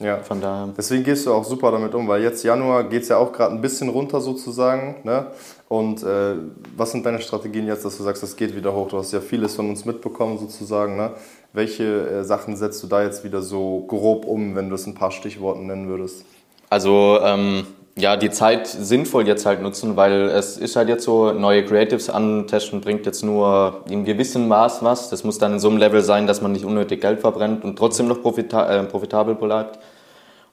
Ja, 0.01 0.17
von 0.17 0.41
daher. 0.41 0.71
Deswegen 0.75 1.05
gehst 1.05 1.27
du 1.27 1.35
auch 1.35 1.45
super 1.45 1.71
damit 1.73 1.95
um, 1.95 2.09
weil 2.09 2.23
jetzt 2.23 2.43
Januar 2.43 2.85
geht 2.85 3.03
es 3.03 3.09
ja 3.11 3.19
auch 3.19 3.33
gerade 3.33 3.55
ein 3.55 3.61
bisschen 3.61 3.91
runter 3.91 4.23
sozusagen. 4.23 4.97
Ne? 5.05 5.27
Und 5.69 6.03
äh, 6.03 6.37
was 6.75 6.93
sind 6.93 7.05
deine 7.05 7.21
Strategien 7.21 7.67
jetzt, 7.67 7.85
dass 7.85 7.99
du 7.99 8.03
sagst, 8.03 8.23
es 8.23 8.35
geht 8.35 8.57
wieder 8.57 8.75
hoch? 8.75 8.89
Du 8.89 8.97
hast 8.97 9.13
ja 9.13 9.21
vieles 9.21 9.55
von 9.55 9.69
uns 9.69 9.85
mitbekommen 9.85 10.39
sozusagen. 10.39 10.97
Ne? 10.97 11.11
Welche 11.53 11.85
äh, 11.85 12.25
Sachen 12.25 12.57
setzt 12.57 12.83
du 12.83 12.87
da 12.87 13.03
jetzt 13.03 13.25
wieder 13.25 13.43
so 13.43 13.85
grob 13.89 14.25
um, 14.25 14.57
wenn 14.57 14.71
du 14.71 14.75
es 14.75 14.87
ein 14.87 14.95
paar 14.95 15.11
Stichworten 15.11 15.67
nennen 15.67 15.89
würdest? 15.89 16.25
Also 16.71 17.19
ähm, 17.23 17.67
ja, 17.99 18.17
die 18.17 18.31
Zeit 18.31 18.67
sinnvoll 18.67 19.27
jetzt 19.27 19.45
halt 19.45 19.61
nutzen, 19.61 19.97
weil 19.97 20.29
es 20.29 20.57
ist 20.57 20.77
halt 20.77 20.89
jetzt 20.89 21.05
so, 21.05 21.33
neue 21.33 21.65
Creatives 21.65 22.09
antesten 22.09 22.81
bringt 22.81 23.05
jetzt 23.07 23.25
nur 23.25 23.83
in 23.91 24.05
gewissem 24.05 24.49
Maß 24.49 24.83
was. 24.83 25.11
Das 25.11 25.25
muss 25.25 25.39
dann 25.39 25.55
in 25.55 25.59
so 25.59 25.69
einem 25.69 25.79
Level 25.79 26.01
sein, 26.03 26.27
dass 26.27 26.41
man 26.41 26.53
nicht 26.53 26.65
unnötig 26.65 27.01
Geld 27.01 27.21
verbrennt 27.21 27.65
und 27.65 27.77
trotzdem 27.77 28.09
noch 28.09 28.23
profita 28.23 28.69
äh, 28.71 28.85
profitabel 28.85 29.35
bleibt. 29.35 29.81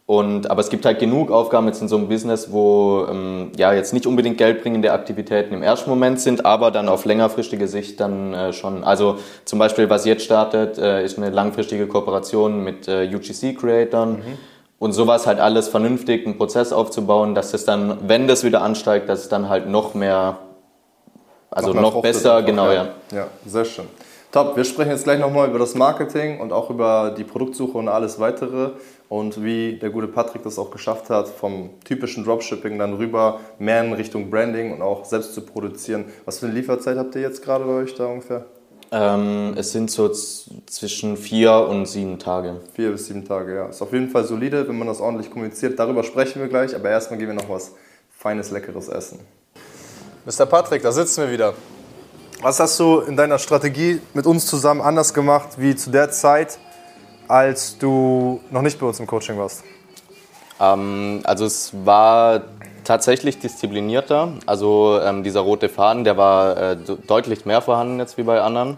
Und, 0.08 0.50
aber 0.50 0.62
es 0.62 0.70
gibt 0.70 0.86
halt 0.86 1.00
genug 1.00 1.32
Aufgaben 1.32 1.68
jetzt 1.68 1.82
in 1.82 1.90
so 1.90 1.98
einem 1.98 2.08
Business, 2.08 2.50
wo 2.52 3.06
ähm, 3.12 3.52
ja 3.58 3.74
jetzt 3.74 3.94
nicht 3.94 4.08
unbedingt 4.08 4.38
geldbringende 4.38 4.94
Aktivitäten 4.94 5.54
im 5.54 5.62
ersten 5.62 5.90
Moment 5.90 6.22
sind, 6.22 6.46
aber 6.46 6.72
dann 6.72 6.88
auf 6.88 7.04
längerfristige 7.04 7.68
Sicht 7.68 8.00
dann 8.00 8.34
äh, 8.34 8.54
schon. 8.54 8.86
Also 8.86 9.18
zum 9.44 9.60
Beispiel, 9.60 9.90
was 9.90 10.06
jetzt 10.06 10.24
startet, 10.24 10.78
äh, 10.78 11.04
ist 11.04 11.18
eine 11.18 11.30
langfristige 11.30 11.88
Kooperation 11.88 12.64
mit 12.64 12.88
äh, 12.88 13.04
UGC-Creatern. 13.14 14.12
Mhm 14.14 14.57
und 14.80 14.92
sowas 14.94 15.28
halt 15.28 15.40
alles 15.40 15.68
vernünftig, 15.68 16.26
einen 16.26 16.38
Prozess 16.38 16.72
aufzubauen, 16.72 17.36
dass 17.36 17.54
es 17.54 17.66
dann, 17.66 17.98
wenn 18.08 18.28
das 18.28 18.44
wieder 18.44 18.62
ansteigt, 18.62 19.10
dass 19.10 19.22
es 19.22 19.30
dann 19.30 19.50
halt 19.50 19.68
noch 19.68 19.94
mehr, 19.94 20.38
also 21.50 21.74
noch, 21.74 21.94
noch 21.94 22.02
besser, 22.02 22.44
genau, 22.44 22.72
ja. 22.72 22.90
Ja, 23.12 23.28
sehr 23.46 23.66
schön. 23.66 23.86
Top, 24.32 24.58
wir 24.58 24.66
sprechen 24.66 24.92
jetzt 24.92 25.06
gleich 25.06 25.20
nochmal 25.20 25.48
über 25.48 25.58
das 25.58 25.74
Marketing 25.74 26.40
und 26.42 26.52
auch 26.52 26.70
über 26.70 27.16
die 27.18 27.24
Produktsuche 27.24 27.78
und 27.78 27.88
alles 27.88 28.20
weitere 28.20 28.72
und 29.10 29.42
wie 29.42 29.80
der 29.80 29.90
gute 29.90 30.08
Patrick 30.08 30.44
das 30.44 30.60
auch 30.60 30.70
geschafft 30.70 31.10
hat, 31.10 31.30
vom 31.30 31.70
typischen 31.86 32.26
Dropshipping 32.26 32.78
dann 32.78 32.94
rüber 32.96 33.40
mehr 33.58 33.82
in 33.84 33.94
Richtung 33.94 34.30
Branding 34.30 34.74
und 34.74 34.82
auch 34.82 35.06
selbst 35.06 35.34
zu 35.34 35.42
produzieren. 35.42 36.06
Was 36.26 36.40
für 36.40 36.48
eine 36.48 36.56
Lieferzeit 36.56 36.98
habt 36.98 37.16
ihr 37.16 37.22
jetzt 37.22 37.42
gerade 37.42 37.64
bei 37.64 37.72
euch 37.72 37.96
da 37.96 38.06
ungefähr? 38.06 38.46
Ähm, 38.92 39.54
es 39.58 39.72
sind 39.72 39.92
so 39.92 40.10
zwischen 40.10 41.18
vier 41.18 41.68
und 41.68 41.86
sieben 41.88 42.20
Tage. 42.20 42.62
Vier 42.74 42.92
bis 42.92 43.08
sieben 43.08 43.26
Tage, 43.26 43.56
ja. 43.56 43.66
Ist 43.68 43.82
auf 43.82 43.92
jeden 43.92 44.10
Fall 44.10 44.24
solide, 44.24 44.68
wenn 44.68 44.78
man 44.78 44.88
das 44.88 45.02
ordentlich 45.02 45.30
kommuniziert. 45.30 45.78
Darüber 45.78 46.04
sprechen 46.04 46.42
wir 46.42 46.48
gleich, 46.48 46.74
aber 46.74 46.90
erstmal 46.90 47.20
gehen 47.20 47.28
wir 47.28 47.36
noch 47.36 47.50
was 47.50 47.74
Feines, 48.18 48.52
Leckeres 48.52 48.88
essen. 48.88 49.20
Mr. 50.26 50.46
Patrick, 50.46 50.82
da 50.82 50.92
sitzen 50.92 51.24
wir 51.24 51.32
wieder. 51.32 51.54
Was 52.42 52.60
hast 52.60 52.80
du 52.80 53.00
in 53.00 53.18
deiner 53.18 53.40
Strategie 53.40 54.00
mit 54.14 54.26
uns 54.26 54.46
zusammen 54.46 54.82
anders 54.82 55.14
gemacht 55.14 55.50
wie 55.58 55.76
zu 55.76 55.90
der 55.90 56.12
Zeit, 56.12 56.60
als 57.28 57.78
du 57.78 58.42
noch 58.52 58.62
nicht 58.62 58.80
bei 58.80 58.86
uns 58.86 59.00
im 59.00 59.08
Coaching 59.08 59.38
warst? 59.38 59.64
Ähm, 60.60 61.22
also 61.24 61.46
es 61.46 61.72
war 61.84 62.42
tatsächlich 62.88 63.40
disziplinierter. 63.40 64.34
Also 64.46 65.00
ähm, 65.04 65.24
dieser 65.24 65.42
rote 65.42 65.70
Faden, 65.70 66.04
der 66.04 66.18
war 66.18 66.58
äh, 66.58 66.78
deutlich 67.06 67.46
mehr 67.46 67.62
vorhanden 67.62 68.00
jetzt 68.00 68.18
wie 68.18 68.24
bei 68.24 68.42
anderen. 68.42 68.78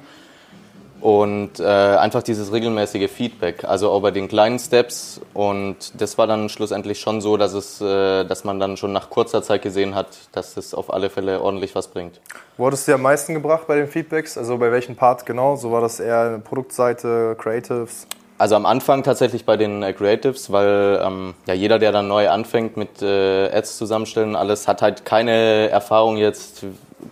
und 1.02 1.60
äh, 1.60 1.64
einfach 1.64 2.24
dieses 2.24 2.52
regelmäßige 2.52 3.10
Feedback, 3.10 3.64
also 3.64 3.90
auch 3.90 4.02
bei 4.02 4.12
den 4.12 4.28
kleinen 4.28 4.60
Steps. 4.60 5.22
Und 5.34 5.94
das 5.98 6.18
war 6.18 6.28
dann 6.28 6.50
schlussendlich 6.50 7.00
schon 7.00 7.22
so, 7.22 7.38
dass, 7.38 7.54
es, 7.54 7.80
äh, 7.80 8.26
dass 8.26 8.44
man 8.44 8.60
dann 8.60 8.76
schon 8.76 8.92
nach 8.92 9.10
kurzer 9.10 9.42
Zeit 9.42 9.62
gesehen 9.62 9.96
hat, 9.96 10.08
dass 10.34 10.58
es 10.58 10.74
auf 10.74 10.92
alle 10.94 11.10
Fälle 11.10 11.42
ordentlich 11.42 11.76
was 11.76 11.88
bringt. 11.88 12.20
Wo 12.58 12.68
hattest 12.68 12.88
du 12.88 12.94
am 12.94 13.02
meisten 13.02 13.34
gebracht 13.34 13.68
bei 13.68 13.78
den 13.78 13.88
Feedbacks? 13.88 14.38
Also 14.38 14.58
bei 14.58 14.72
welchem 14.72 14.96
Part 14.96 15.26
genau? 15.26 15.56
So 15.56 15.72
war 15.72 15.82
das 15.82 16.00
eher 16.00 16.40
Produktseite, 16.40 17.36
Creatives? 17.40 18.08
Also 18.40 18.56
am 18.56 18.66
Anfang 18.66 19.04
tatsächlich 19.04 19.44
bei 19.44 19.58
den 19.58 19.84
äh, 19.84 19.92
Creatives, 19.92 20.50
weil 20.50 21.02
ähm, 21.06 21.34
ja 21.46 21.54
jeder, 21.54 21.78
der 21.78 21.92
dann 21.92 22.08
neu 22.08 22.30
anfängt 22.30 22.78
mit 22.78 23.02
äh, 23.02 23.50
Ads 23.52 23.78
zusammenstellen, 23.78 24.38
alles 24.38 24.66
hat 24.66 24.82
halt 24.82 25.04
keine 25.04 25.70
Erfahrung 25.70 26.16
jetzt, 26.16 26.64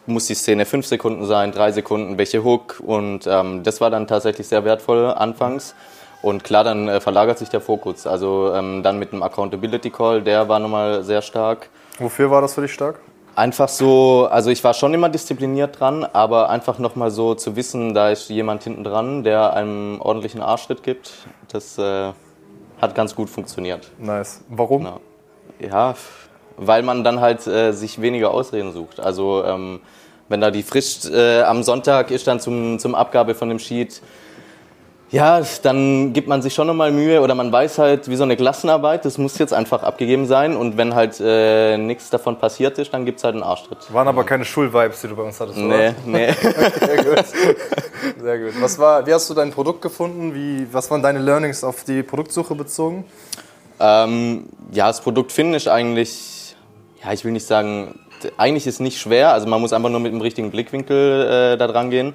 muss 0.06 0.28
die 0.28 0.36
Szene 0.36 0.66
fünf 0.66 0.86
Sekunden 0.86 1.26
sein, 1.26 1.52
drei 1.52 1.74
Sekunden, 1.74 2.18
welche 2.18 2.46
Hook 2.46 2.82
und 2.82 3.28
ähm, 3.28 3.64
das 3.64 3.82
war 3.82 3.90
dann 3.90 4.08
tatsächlich 4.08 4.48
sehr 4.48 4.64
wertvoll 4.64 5.08
anfangs. 5.08 5.76
Und 6.22 6.46
klar, 6.46 6.64
dann 6.64 6.88
äh, 6.88 7.02
verlagert 7.02 7.38
sich 7.38 7.50
der 7.50 7.62
Fokus. 7.62 8.08
Also 8.08 8.54
ähm, 8.56 8.82
dann 8.82 8.98
mit 8.98 9.12
dem 9.12 9.22
Accountability 9.22 9.90
Call, 9.90 10.22
der 10.22 10.48
war 10.48 10.60
nochmal 10.60 11.04
sehr 11.04 11.22
stark. 11.22 11.70
Wofür 12.00 12.32
war 12.32 12.42
das 12.42 12.56
für 12.56 12.62
dich 12.62 12.74
stark? 12.74 13.02
Einfach 13.38 13.70
so, 13.70 14.28
also 14.32 14.50
ich 14.50 14.64
war 14.64 14.74
schon 14.74 14.96
immer 14.96 15.10
diszipliniert 15.10 15.80
dran, 15.80 16.04
aber 16.04 16.50
einfach 16.50 16.80
nochmal 16.80 17.12
so 17.12 17.36
zu 17.36 17.56
wissen, 17.56 17.94
da 17.94 18.10
ist 18.10 18.32
jemand 18.32 18.64
hinten 18.64 18.84
dran, 18.84 19.24
der 19.24 19.54
einem 19.54 20.02
ordentlichen 20.02 20.42
Arschtritt 20.42 20.82
gibt, 20.82 21.14
das 21.52 21.78
äh, 21.78 22.14
hat 22.82 22.96
ganz 22.96 23.14
gut 23.14 23.30
funktioniert. 23.30 23.92
Nice. 24.00 24.42
Warum? 24.50 24.86
Genau. 24.86 25.02
Ja, 25.60 25.94
weil 26.58 26.82
man 26.82 27.04
dann 27.04 27.22
halt 27.22 27.46
äh, 27.46 27.74
sich 27.74 28.02
weniger 28.02 28.32
Ausreden 28.32 28.74
sucht. 28.74 29.00
Also 29.00 29.44
ähm, 29.44 29.82
wenn 30.30 30.42
da 30.42 30.50
die 30.50 30.64
Frist 30.64 31.08
äh, 31.08 31.44
am 31.44 31.62
Sonntag 31.62 32.10
ist 32.10 32.26
dann 32.26 32.40
zum, 32.40 32.80
zum 32.80 32.96
Abgabe 32.96 33.36
von 33.36 33.50
dem 33.50 33.60
Sheet, 33.60 34.02
ja, 35.10 35.42
dann 35.64 36.12
gibt 36.14 36.28
man 36.28 36.42
sich 36.42 36.54
schon 36.54 36.68
nochmal 36.68 36.92
Mühe 36.92 37.22
oder 37.22 37.34
man 37.34 37.52
weiß 37.52 37.78
halt, 37.78 38.10
wie 38.10 38.16
so 38.18 38.24
eine 38.24 38.36
Klassenarbeit, 38.36 39.06
das 39.06 39.18
muss 39.18 39.38
jetzt 39.38 39.54
einfach 39.54 39.84
abgegeben 39.84 40.26
sein 40.26 40.56
und 40.58 40.76
wenn 40.78 40.96
halt 40.96 41.20
äh, 41.22 41.78
nichts 41.78 42.10
davon 42.10 42.38
passiert 42.40 42.78
ist, 42.78 42.94
dann 42.94 43.06
gibt 43.06 43.20
es 43.20 43.24
halt 43.24 43.36
einen 43.36 43.44
Arschtritt. 43.44 43.78
Waren 43.94 44.08
aber 44.10 44.24
keine 44.26 44.44
Schulvibes, 44.44 45.00
die 45.02 45.08
du 45.08 45.16
bei 45.16 45.24
uns 45.24 45.40
hattest, 45.40 45.58
Nee, 45.58 45.66
oder? 45.66 45.96
nee. 46.06 46.32
Sehr 46.42 47.04
gut. 47.04 47.26
Sehr 48.22 48.40
gut. 48.40 48.54
Was 48.62 48.78
war, 48.80 49.06
wie 49.08 49.14
hast 49.14 49.30
du 49.30 49.34
dein 49.34 49.52
Produkt 49.52 49.82
gefunden? 49.82 50.34
Wie, 50.36 50.68
was 50.72 50.92
waren 50.92 51.02
deine 51.02 51.20
Learnings 51.20 51.64
auf 51.64 51.84
die 51.84 52.04
Produktsuche 52.04 52.56
bezogen? 52.56 53.06
ähm, 53.80 54.46
ja, 54.72 54.88
das 54.88 55.02
Produkt 55.02 55.32
finden 55.32 55.54
ist 55.54 55.68
eigentlich, 55.68 56.56
ja, 57.04 57.14
ich 57.14 57.24
will 57.24 57.32
nicht 57.32 57.46
sagen, 57.46 58.00
eigentlich 58.36 58.66
ist 58.66 58.80
nicht 58.80 59.00
schwer, 59.00 59.32
also 59.32 59.48
man 59.48 59.62
muss 59.62 59.72
einfach 59.72 59.90
nur 59.90 60.00
mit 60.00 60.12
dem 60.12 60.22
richtigen 60.22 60.50
Blickwinkel 60.50 61.54
äh, 61.54 61.58
da 61.58 61.68
dran 61.68 61.92
gehen. 61.92 62.14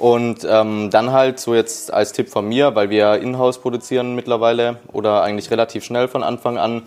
Und 0.00 0.46
ähm, 0.48 0.88
dann 0.90 1.12
halt 1.12 1.38
so 1.38 1.54
jetzt 1.54 1.92
als 1.92 2.12
Tipp 2.12 2.30
von 2.30 2.48
mir, 2.48 2.74
weil 2.74 2.88
wir 2.88 3.20
in-house 3.20 3.58
produzieren 3.58 4.14
mittlerweile 4.14 4.76
oder 4.94 5.22
eigentlich 5.22 5.50
relativ 5.50 5.84
schnell 5.84 6.08
von 6.08 6.22
Anfang 6.22 6.56
an, 6.56 6.84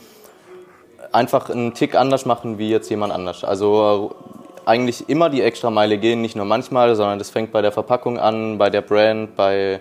einfach 1.12 1.52
einen 1.52 1.76
Tick 1.76 1.94
anders 1.94 2.26
machen 2.26 2.58
wie 2.58 2.70
jetzt 2.72 2.90
jemand 2.90 3.14
anders. 3.14 3.44
Also 3.44 4.16
äh, 4.66 4.70
eigentlich 4.70 5.10
immer 5.10 5.30
die 5.30 5.44
extra 5.44 5.70
Meile 5.70 6.00
gehen, 6.00 6.22
nicht 6.22 6.36
nur 6.36 6.46
manchmal, 6.46 6.96
sondern 6.96 7.20
das 7.20 7.30
fängt 7.30 7.52
bei 7.52 7.62
der 7.62 7.72
Verpackung 7.72 8.18
an, 8.18 8.58
bei 8.58 8.72
der 8.72 8.82
Brand, 8.82 9.36
bei 9.36 9.80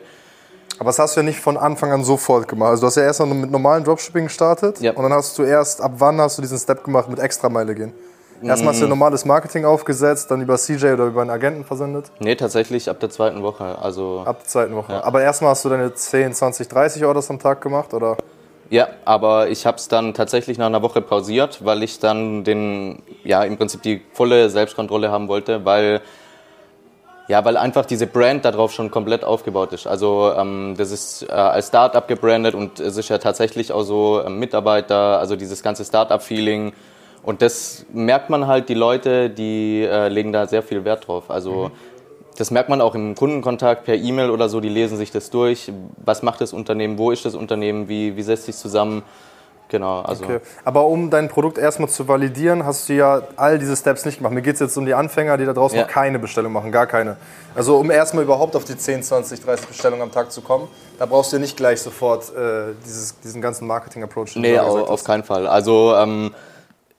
Aber 0.79 0.91
das 0.91 0.99
hast 0.99 1.17
du 1.17 1.21
ja 1.21 1.25
nicht 1.25 1.41
von 1.41 1.57
Anfang 1.57 1.91
an 1.91 2.05
sofort 2.05 2.47
gemacht. 2.49 2.71
Also 2.73 2.83
du 2.83 2.87
hast 2.89 2.97
ja 2.97 3.05
erst 3.05 3.25
mit 3.25 3.51
normalen 3.51 3.83
Dropshipping 3.83 4.25
gestartet 4.25 4.79
Ja. 4.83 4.93
und 4.93 5.05
dann 5.05 5.13
hast 5.15 5.39
du 5.39 5.45
erst, 5.45 5.81
ab 5.81 5.93
wann 5.97 6.21
hast 6.21 6.37
du 6.37 6.43
diesen 6.43 6.59
Step 6.59 6.85
gemacht 6.85 7.09
mit 7.09 7.19
Extrameile 7.19 7.75
gehen? 7.75 7.95
Erstmal 8.43 8.73
hast 8.73 8.81
du 8.81 8.87
ein 8.87 8.89
normales 8.89 9.25
Marketing 9.25 9.65
aufgesetzt, 9.65 10.31
dann 10.31 10.41
über 10.41 10.57
CJ 10.57 10.93
oder 10.93 11.07
über 11.07 11.21
einen 11.21 11.31
Agenten 11.31 11.65
versendet. 11.65 12.11
Nee, 12.19 12.35
tatsächlich 12.35 12.91
ab 12.91 13.01
der 13.01 13.11
zweiten 13.11 13.43
Woche. 13.43 13.79
Also 13.81 14.23
Ab 14.25 14.41
der 14.41 14.49
zweiten 14.49 14.75
Woche. 14.75 15.05
Aber 15.05 15.23
erstmal 15.23 15.51
hast 15.51 15.65
du 15.65 15.69
deine 15.69 15.95
10, 15.95 16.35
20, 16.35 16.69
30 16.69 17.05
Orders 17.05 17.31
am 17.31 17.39
Tag 17.39 17.61
gemacht, 17.61 17.95
oder? 17.95 18.17
ja, 18.73 18.89
aber 19.05 19.51
ich 19.51 19.67
habe 19.67 19.77
es 19.77 19.89
dann 19.89 20.15
tatsächlich 20.15 20.57
nach 20.57 20.65
einer 20.65 20.81
Woche 20.81 21.03
pausiert, 21.03 21.63
weil 21.63 21.83
ich 21.83 21.99
dann 21.99 22.43
den 22.43 23.03
ja 23.23 23.45
im 23.45 23.59
Prinzip 23.59 23.83
die 23.83 24.01
volle 24.15 24.49
Selbstkontrolle 24.49 25.11
haben 25.11 25.29
wollte, 25.29 25.67
weil 25.67 26.01
ja, 27.29 27.45
weil 27.45 27.59
einfach 27.59 27.85
diese 27.85 28.07
Brand 28.07 28.47
darauf 28.47 28.73
schon 28.73 28.91
komplett 28.91 29.25
aufgebaut 29.25 29.75
ist. 29.75 29.87
Also 29.87 30.33
ähm, 30.37 30.75
das 30.79 30.91
ist 30.91 31.23
äh, 31.29 31.33
als 31.33 31.69
Startup 31.69 32.09
gebrandet 32.09 32.55
und 32.55 32.81
es 32.81 32.97
ist 32.97 33.11
ja 33.11 33.19
tatsächlich 33.19 33.73
auch 33.73 33.83
so 33.83 34.23
ähm, 34.25 34.39
Mitarbeiter, 34.39 35.19
also 35.19 35.37
dieses 35.37 35.63
ganze 35.63 35.85
Startup-Feeling. 35.85 36.73
Und 37.23 37.43
das 37.43 37.85
merkt 37.93 38.31
man 38.31 38.47
halt, 38.47 38.69
die 38.69 38.75
Leute, 38.75 39.31
die 39.31 39.83
äh, 39.83 40.09
legen 40.09 40.33
da 40.33 40.47
sehr 40.47 40.63
viel 40.63 40.85
Wert 40.85 41.07
drauf. 41.07 41.31
Also 41.31 41.71
das 42.37 42.51
merkt 42.51 42.69
man 42.69 42.81
auch 42.81 42.95
im 42.95 43.15
Kundenkontakt 43.15 43.85
per 43.85 43.95
E-Mail 43.95 44.31
oder 44.31 44.49
so, 44.49 44.61
die 44.61 44.69
lesen 44.69 44.97
sich 44.97 45.11
das 45.11 45.31
durch. 45.31 45.71
Was 46.05 46.23
macht 46.23 46.41
das 46.41 46.53
Unternehmen, 46.53 46.99
wo 46.99 47.11
ist 47.11 47.25
das 47.25 47.35
Unternehmen, 47.35 47.89
wie, 47.89 48.17
wie 48.17 48.23
setzt 48.23 48.47
sich 48.47 48.57
zusammen? 48.57 49.03
Genau, 49.69 50.03
also 50.03 50.25
Okay. 50.25 50.41
Aber 50.67 50.85
um 50.85 51.09
dein 51.09 51.29
Produkt 51.29 51.57
erstmal 51.57 51.89
zu 51.89 52.07
validieren, 52.07 52.67
hast 52.67 52.91
du 52.91 52.93
ja 52.93 53.23
all 53.37 53.59
diese 53.59 53.75
Steps 53.75 54.05
nicht 54.05 54.19
gemacht. 54.19 54.35
Mir 54.35 54.43
geht 54.43 54.55
es 54.55 54.61
jetzt 54.61 54.77
um 54.77 54.85
die 54.85 54.93
Anfänger, 54.93 55.39
die 55.39 55.47
da 55.47 55.55
draußen 55.55 55.79
Ja. 55.79 55.85
noch 55.85 55.91
keine 55.91 56.19
Bestellung 56.19 56.53
machen, 56.53 56.71
gar 56.73 56.87
keine. 56.87 57.17
Also 57.55 57.79
um 57.79 57.91
erstmal 57.91 58.25
überhaupt 58.25 58.55
auf 58.55 58.65
die 58.65 58.77
10, 58.77 59.03
20, 59.03 59.41
30 59.43 59.69
Bestellungen 59.69 60.03
am 60.03 60.13
Tag 60.13 60.31
zu 60.31 60.43
kommen, 60.43 60.69
da 60.99 61.07
brauchst 61.07 61.33
du 61.33 61.37
ja 61.37 61.41
nicht 61.41 61.57
gleich 61.57 61.81
sofort 61.81 62.25
äh, 62.37 62.75
dieses, 62.85 63.19
diesen 63.21 63.41
ganzen 63.41 63.67
Marketing-Approach. 63.67 64.37
Nee, 64.37 64.59
auf 64.59 64.91
hast. 64.91 65.05
keinen 65.07 65.25
Fall. 65.25 65.47
Also 65.47 65.95
ähm, 65.97 66.35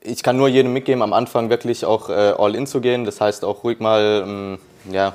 ich 0.03 0.21
kann 0.21 0.37
nur 0.37 0.47
jedem 0.49 0.73
mitgeben, 0.73 1.01
am 1.01 1.13
Anfang 1.13 1.49
wirklich 1.49 1.85
auch 1.85 2.09
äh, 2.09 2.33
all 2.37 2.55
in 2.55 2.67
zu 2.67 2.81
gehen. 2.81 3.05
Das 3.05 3.21
heißt 3.21 3.45
auch 3.45 3.63
ruhig 3.63 3.79
mal, 3.79 4.23
ähm, 4.25 4.57
ja, 4.91 5.13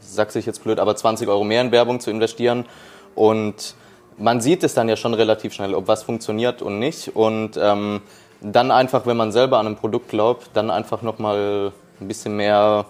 sag's 0.00 0.36
ich 0.36 0.46
jetzt 0.46 0.62
blöd, 0.62 0.78
aber 0.78 0.96
20 0.96 1.28
Euro 1.28 1.44
mehr 1.44 1.62
in 1.62 1.72
Werbung 1.72 2.00
zu 2.00 2.10
investieren. 2.10 2.66
Und 3.14 3.74
man 4.18 4.40
sieht 4.40 4.62
es 4.64 4.74
dann 4.74 4.88
ja 4.88 4.96
schon 4.96 5.14
relativ 5.14 5.54
schnell, 5.54 5.74
ob 5.74 5.88
was 5.88 6.02
funktioniert 6.02 6.60
und 6.60 6.78
nicht. 6.78 7.16
Und 7.16 7.58
ähm, 7.60 8.02
dann 8.40 8.70
einfach, 8.70 9.06
wenn 9.06 9.16
man 9.16 9.32
selber 9.32 9.58
an 9.58 9.66
ein 9.66 9.76
Produkt 9.76 10.10
glaubt, 10.10 10.50
dann 10.54 10.70
einfach 10.70 11.02
nochmal 11.02 11.72
ein 12.00 12.08
bisschen 12.08 12.36
mehr 12.36 12.84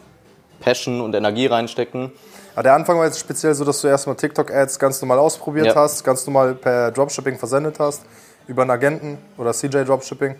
Passion 0.60 1.00
und 1.00 1.14
Energie 1.14 1.46
reinstecken. 1.46 2.12
Aber 2.54 2.64
der 2.64 2.74
Anfang 2.74 2.98
war 2.98 3.04
jetzt 3.04 3.20
speziell 3.20 3.54
so, 3.54 3.64
dass 3.64 3.80
du 3.80 3.86
erstmal 3.86 4.16
TikTok-Ads 4.16 4.80
ganz 4.80 5.00
normal 5.00 5.18
ausprobiert 5.20 5.66
Ja. 5.66 5.74
hast, 5.76 6.02
ganz 6.02 6.26
normal 6.26 6.54
per 6.56 6.90
Dropshipping 6.90 7.38
versendet 7.38 7.78
hast, 7.78 8.02
über 8.48 8.62
einen 8.62 8.72
Agenten 8.72 9.18
oder 9.36 9.52
CJ 9.52 9.84
Dropshipping. 9.84 10.34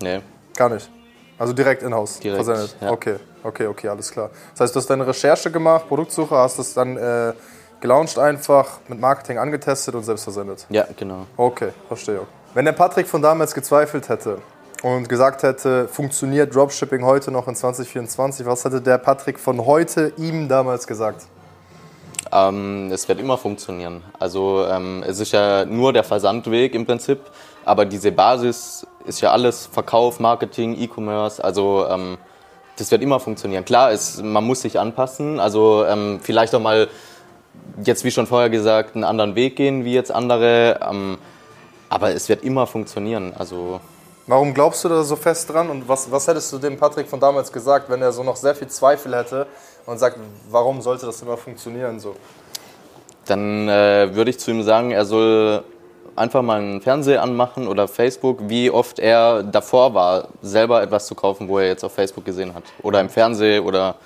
Nee. 0.00 0.20
Gar 0.56 0.70
nicht. 0.70 0.90
Also 1.38 1.52
direkt 1.52 1.82
in-house 1.82 2.20
Direkt, 2.20 2.44
versendet. 2.44 2.76
ja. 2.80 2.90
Okay, 2.92 3.16
okay, 3.42 3.66
okay, 3.66 3.88
alles 3.88 4.10
klar. 4.10 4.30
Das 4.52 4.60
heißt, 4.60 4.74
du 4.74 4.78
hast 4.80 4.88
deine 4.88 5.06
Recherche 5.06 5.50
gemacht, 5.50 5.88
Produktsuche, 5.88 6.36
hast 6.36 6.58
das 6.58 6.74
dann 6.74 6.96
äh, 6.96 7.32
gelauncht 7.80 8.18
einfach, 8.18 8.78
mit 8.88 9.00
Marketing 9.00 9.38
angetestet 9.38 9.94
und 9.94 10.04
selbst 10.04 10.24
versendet. 10.24 10.66
Ja, 10.70 10.86
genau. 10.96 11.26
Okay, 11.36 11.70
verstehe. 11.88 12.20
Wenn 12.54 12.64
der 12.64 12.72
Patrick 12.72 13.08
von 13.08 13.20
damals 13.20 13.52
gezweifelt 13.52 14.08
hätte 14.08 14.38
und 14.82 15.08
gesagt 15.08 15.42
hätte, 15.42 15.88
funktioniert 15.88 16.54
Dropshipping 16.54 17.04
heute 17.04 17.32
noch 17.32 17.48
in 17.48 17.56
2024, 17.56 18.46
was 18.46 18.64
hätte 18.64 18.80
der 18.80 18.98
Patrick 18.98 19.40
von 19.40 19.66
heute 19.66 20.12
ihm 20.16 20.48
damals 20.48 20.86
gesagt? 20.86 21.26
Ähm, 22.32 22.90
es 22.92 23.08
wird 23.08 23.20
immer 23.20 23.38
funktionieren. 23.38 24.02
Also 24.18 24.66
ähm, 24.68 25.04
es 25.06 25.20
ist 25.20 25.32
ja 25.32 25.64
nur 25.64 25.92
der 25.92 26.04
Versandweg 26.04 26.74
im 26.74 26.86
Prinzip, 26.86 27.20
aber 27.64 27.84
diese 27.84 28.12
Basis 28.12 28.86
ist 29.06 29.20
ja 29.20 29.30
alles 29.32 29.66
Verkauf, 29.66 30.20
Marketing, 30.20 30.76
E-Commerce. 30.78 31.42
Also 31.42 31.86
ähm, 31.88 32.18
das 32.76 32.90
wird 32.90 33.02
immer 33.02 33.20
funktionieren. 33.20 33.64
Klar, 33.64 33.92
es, 33.92 34.22
man 34.22 34.44
muss 34.44 34.62
sich 34.62 34.78
anpassen. 34.78 35.38
Also 35.38 35.84
ähm, 35.86 36.20
vielleicht 36.22 36.54
auch 36.54 36.60
mal 36.60 36.88
jetzt 37.84 38.04
wie 38.04 38.10
schon 38.10 38.26
vorher 38.26 38.50
gesagt 38.50 38.94
einen 38.94 39.04
anderen 39.04 39.34
Weg 39.34 39.56
gehen 39.56 39.84
wie 39.84 39.94
jetzt 39.94 40.10
andere. 40.10 40.80
Ähm, 40.88 41.18
aber 41.88 42.12
es 42.12 42.28
wird 42.28 42.42
immer 42.42 42.66
funktionieren. 42.66 43.32
Also 43.38 43.80
Warum 44.26 44.54
glaubst 44.54 44.82
du 44.84 44.88
da 44.88 45.02
so 45.02 45.16
fest 45.16 45.50
dran 45.50 45.68
und 45.68 45.86
was, 45.86 46.10
was 46.10 46.26
hättest 46.26 46.50
du 46.52 46.58
dem 46.58 46.78
Patrick 46.78 47.08
von 47.08 47.20
damals 47.20 47.52
gesagt, 47.52 47.90
wenn 47.90 48.00
er 48.00 48.10
so 48.10 48.22
noch 48.22 48.36
sehr 48.36 48.54
viel 48.54 48.68
Zweifel 48.68 49.14
hätte 49.14 49.46
und 49.86 49.98
sagt, 49.98 50.18
warum 50.50 50.80
sollte 50.80 51.06
das 51.06 51.20
immer 51.22 51.36
funktionieren 51.36 52.00
so? 52.00 52.14
dann 53.26 53.68
äh, 53.68 54.14
würde 54.14 54.30
ich 54.30 54.38
zu 54.38 54.50
ihm 54.50 54.62
sagen, 54.62 54.90
er 54.90 55.04
soll 55.04 55.62
einfach 56.16 56.42
mal 56.42 56.58
einen 56.60 56.80
Fernseher 56.80 57.22
anmachen 57.22 57.66
oder 57.66 57.88
Facebook, 57.88 58.38
wie 58.48 58.70
oft 58.70 58.98
er 58.98 59.42
davor 59.42 59.94
war, 59.94 60.28
selber 60.42 60.82
etwas 60.82 61.06
zu 61.06 61.14
kaufen, 61.14 61.48
wo 61.48 61.58
er 61.58 61.68
jetzt 61.68 61.84
auf 61.84 61.92
Facebook 61.92 62.24
gesehen 62.24 62.54
hat. 62.54 62.64
Oder 62.82 63.00
im 63.00 63.08
Fernsehen 63.08 63.64
oder 63.64 63.96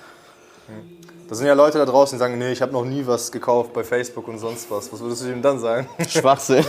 Da 1.29 1.35
sind 1.35 1.47
ja 1.47 1.53
Leute 1.55 1.79
da 1.79 1.85
draußen, 1.85 2.17
die 2.17 2.21
sagen, 2.21 2.39
nee, 2.39 2.53
ich 2.53 2.63
habe 2.63 2.73
noch 2.73 2.85
nie 2.85 3.07
was 3.07 3.31
gekauft 3.31 3.73
bei 3.73 3.85
Facebook 3.85 4.27
und 4.29 4.39
sonst 4.39 4.71
was. 4.71 4.91
Was 4.93 5.01
würdest 5.01 5.25
du 5.25 5.33
ihm 5.33 5.43
dann 5.43 5.59
sagen? 5.59 5.89
Schwachsinn. 6.09 6.65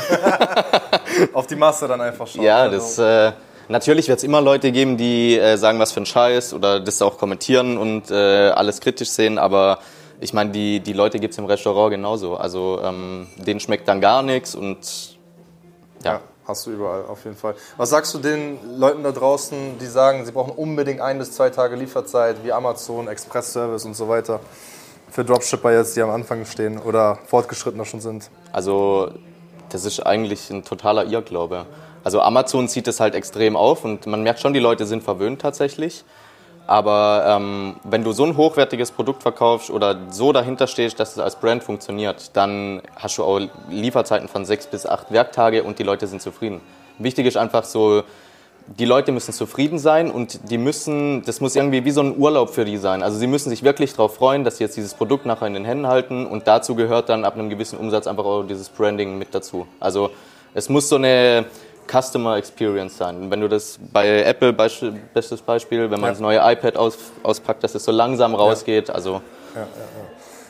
Auf 1.33 1.47
die 1.47 1.55
Masse 1.55 1.87
dann 1.87 2.01
einfach 2.01 2.27
schauen. 2.27 2.43
ja, 2.43 2.63
Also, 2.63 2.75
das 2.75 3.31
äh, 3.31 3.31
natürlich 3.69 4.07
wird 4.07 4.17
es 4.17 4.23
immer 4.23 4.41
Leute 4.41 4.71
geben, 4.71 4.97
die 4.97 5.37
äh, 5.37 5.57
sagen, 5.57 5.79
was 5.79 5.91
für 5.91 6.01
ein 6.01 6.05
Scheiß 6.05 6.53
oder 6.53 6.79
das 6.79 7.01
auch 7.01 7.17
kommentieren 7.17 7.77
und 7.77 8.11
äh, 8.11 8.49
alles 8.49 8.81
kritisch 8.81 9.09
sehen, 9.09 9.37
aber 9.37 9.79
ich 10.21 10.33
meine, 10.33 10.51
die, 10.51 10.81
die 10.81 10.93
Leute 10.93 11.19
gibt 11.19 11.31
es 11.31 11.37
im 11.37 11.45
Restaurant 11.45 11.91
genauso. 11.91 12.35
Also 12.35 12.81
ähm, 12.83 13.27
denen 13.37 13.61
schmeckt 13.61 13.87
dann 13.87 14.01
gar 14.01 14.21
nichts 14.21 14.53
und 14.53 15.17
ja. 16.03 16.13
ja. 16.13 16.21
hast 16.45 16.65
du 16.65 16.71
überall, 16.71 17.05
auf 17.05 17.23
jeden 17.23 17.37
Fall. 17.37 17.55
Was 17.77 17.91
sagst 17.91 18.13
du 18.13 18.17
den 18.17 18.59
Leuten 18.77 19.03
da 19.03 19.13
draußen, 19.13 19.77
die 19.79 19.85
sagen, 19.85 20.25
sie 20.25 20.33
brauchen 20.33 20.51
unbedingt 20.51 20.99
ein 20.99 21.17
bis 21.17 21.31
zwei 21.31 21.49
Tage 21.49 21.77
Lieferzeit, 21.77 22.43
wie 22.43 22.51
Amazon, 22.51 23.07
Express-Service 23.07 23.85
und 23.85 23.95
so 23.95 24.09
weiter? 24.09 24.41
für 25.11 25.25
Dropshipper 25.25 25.71
jetzt, 25.73 25.95
die 25.95 26.01
am 26.01 26.09
Anfang 26.09 26.45
stehen 26.45 26.77
oder 26.77 27.17
fortgeschrittener 27.25 27.85
schon 27.85 28.01
sind? 28.01 28.29
Also 28.51 29.11
das 29.69 29.85
ist 29.85 29.99
eigentlich 29.99 30.49
ein 30.49 30.63
totaler 30.63 31.05
Irrglaube. 31.05 31.65
Also 32.03 32.21
Amazon 32.21 32.67
zieht 32.67 32.87
es 32.87 32.99
halt 32.99 33.15
extrem 33.15 33.55
auf 33.55 33.83
und 33.83 34.07
man 34.07 34.23
merkt 34.23 34.39
schon, 34.39 34.53
die 34.53 34.59
Leute 34.59 34.85
sind 34.85 35.03
verwöhnt 35.03 35.41
tatsächlich. 35.41 36.03
Aber 36.67 37.25
ähm, 37.27 37.77
wenn 37.83 38.03
du 38.03 38.11
so 38.11 38.23
ein 38.25 38.37
hochwertiges 38.37 38.91
Produkt 38.91 39.23
verkaufst 39.23 39.71
oder 39.71 39.97
so 40.11 40.31
dahinter 40.31 40.67
stehst, 40.67 40.99
dass 40.99 41.13
es 41.13 41.17
als 41.17 41.35
Brand 41.35 41.63
funktioniert, 41.63 42.29
dann 42.35 42.83
hast 42.95 43.17
du 43.17 43.23
auch 43.23 43.41
Lieferzeiten 43.71 44.27
von 44.27 44.45
sechs 44.45 44.67
bis 44.67 44.85
acht 44.85 45.11
Werktage 45.11 45.63
und 45.63 45.79
die 45.79 45.83
Leute 45.83 46.05
sind 46.05 46.21
zufrieden. 46.21 46.61
Wichtig 46.99 47.25
ist 47.25 47.37
einfach 47.37 47.63
so, 47.63 48.03
die 48.77 48.85
Leute 48.85 49.11
müssen 49.11 49.33
zufrieden 49.33 49.79
sein 49.79 50.11
und 50.11 50.51
die 50.51 50.59
müssen, 50.59 51.23
das 51.23 51.41
muss 51.41 51.55
irgendwie 51.55 51.85
wie 51.85 51.91
so 51.91 52.01
ein 52.01 52.15
Urlaub 52.15 52.51
für 52.51 52.65
die 52.65 52.77
sein. 52.77 53.01
Also 53.01 53.17
sie 53.17 53.25
müssen 53.25 53.49
sich 53.49 53.63
wirklich 53.63 53.93
darauf 53.93 54.15
freuen, 54.15 54.43
dass 54.43 54.57
sie 54.57 54.63
jetzt 54.63 54.77
dieses 54.77 54.93
Produkt 54.93 55.25
nachher 55.25 55.47
in 55.47 55.55
den 55.55 55.65
Händen 55.65 55.87
halten 55.87 56.27
und 56.27 56.47
dazu 56.47 56.75
gehört 56.75 57.09
dann 57.09 57.25
ab 57.25 57.33
einem 57.33 57.49
gewissen 57.49 57.79
Umsatz 57.79 58.05
einfach 58.05 58.25
auch 58.25 58.43
dieses 58.43 58.69
Branding 58.69 59.17
mit 59.17 59.33
dazu. 59.33 59.65
Also 59.79 60.11
es 60.53 60.69
muss 60.69 60.87
so 60.87 60.97
eine 60.97 61.45
Customer 61.89 62.37
Experience 62.37 62.97
sein. 62.97 63.31
Wenn 63.31 63.41
du 63.41 63.47
das 63.47 63.79
bei 63.91 64.23
Apple, 64.23 64.53
bestes 64.53 65.41
Beispiel, 65.41 65.89
wenn 65.89 65.99
man 65.99 66.09
ja. 66.09 66.09
das 66.09 66.19
neue 66.19 66.39
iPad 66.39 66.77
aus, 66.77 66.97
auspackt, 67.23 67.63
dass 67.63 67.75
es 67.75 67.83
so 67.83 67.91
langsam 67.91 68.35
rausgeht. 68.35 68.89
Also 68.89 69.21
ja, 69.55 69.61
ja, 69.61 69.67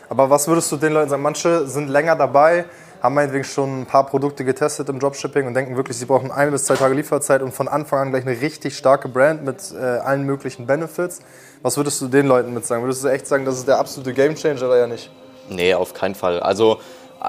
Aber 0.10 0.30
was 0.30 0.48
würdest 0.48 0.72
du 0.72 0.78
den 0.78 0.94
Leuten 0.94 1.10
sagen? 1.10 1.22
Manche 1.22 1.66
sind 1.68 1.90
länger 1.90 2.16
dabei, 2.16 2.66
haben 3.02 3.16
meinetwegen 3.16 3.46
schon 3.46 3.82
ein 3.82 3.86
paar 3.86 4.06
Produkte 4.06 4.44
getestet 4.44 4.90
im 4.90 5.00
Dropshipping 5.00 5.48
und 5.48 5.54
denken 5.54 5.78
wirklich, 5.78 5.98
sie 5.98 6.06
brauchen 6.06 6.32
eine 6.32 6.52
bis 6.52 6.66
zwei 6.66 6.76
Tage 6.76 6.94
Lieferzeit 6.94 7.42
und 7.42 7.54
von 7.54 7.68
Anfang 7.68 8.00
an 8.00 8.10
gleich 8.12 8.26
eine 8.26 8.42
richtig 8.42 8.78
starke 8.78 9.08
Brand 9.08 9.46
mit 9.46 9.74
äh, 9.74 9.78
allen 9.78 10.24
möglichen 10.24 10.68
Benefits. 10.68 11.20
Was 11.62 11.78
würdest 11.78 12.02
du 12.02 12.08
den 12.08 12.28
Leuten 12.28 12.54
mit 12.54 12.66
sagen? 12.66 12.84
Würdest 12.84 13.04
du 13.04 13.08
echt 13.08 13.28
sagen, 13.28 13.46
das 13.46 13.56
ist 13.56 13.68
der 13.68 13.80
absolute 13.80 14.14
Gamechanger 14.14 14.64
oder 14.64 14.78
ja 14.78 14.88
nicht? 14.88 15.10
Nee, 15.50 15.74
auf 15.74 15.94
keinen 15.94 16.16
Fall. 16.16 16.40
Also 16.42 16.80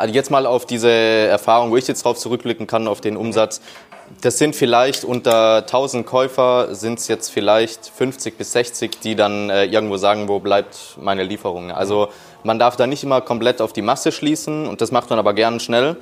jetzt 0.09 0.31
mal 0.31 0.47
auf 0.47 0.67
diese 0.67 0.91
Erfahrung, 0.91 1.71
wo 1.71 1.77
ich 1.77 1.87
jetzt 1.87 2.05
drauf 2.05 2.19
zurückblicken 2.19 2.67
kann, 2.67 2.89
auf 2.89 3.01
den 3.01 3.17
Umsatz. 3.17 3.61
Das 4.23 4.39
sind 4.39 4.57
vielleicht 4.57 5.05
unter 5.05 5.59
1000 5.59 6.05
Käufer 6.05 6.75
sind 6.75 6.99
es 6.99 7.07
jetzt 7.07 7.29
vielleicht 7.29 7.87
50 7.87 8.37
bis 8.37 8.53
60, 8.53 9.01
die 9.01 9.15
dann 9.15 9.51
äh, 9.51 9.67
irgendwo 9.67 9.99
sagen, 9.99 10.29
wo 10.29 10.41
bleibt 10.41 10.97
meine 11.01 11.23
Lieferung. 11.23 11.71
Also 11.71 12.09
man 12.43 12.59
darf 12.59 12.77
da 12.77 12.89
nicht 12.89 13.05
immer 13.05 13.21
komplett 13.21 13.61
auf 13.61 13.73
die 13.73 13.83
Masse 13.83 14.11
schließen 14.11 14.67
und 14.67 14.81
das 14.81 14.91
macht 14.91 15.11
man 15.11 15.19
aber 15.19 15.33
gern 15.33 15.61
schnell. 15.61 15.97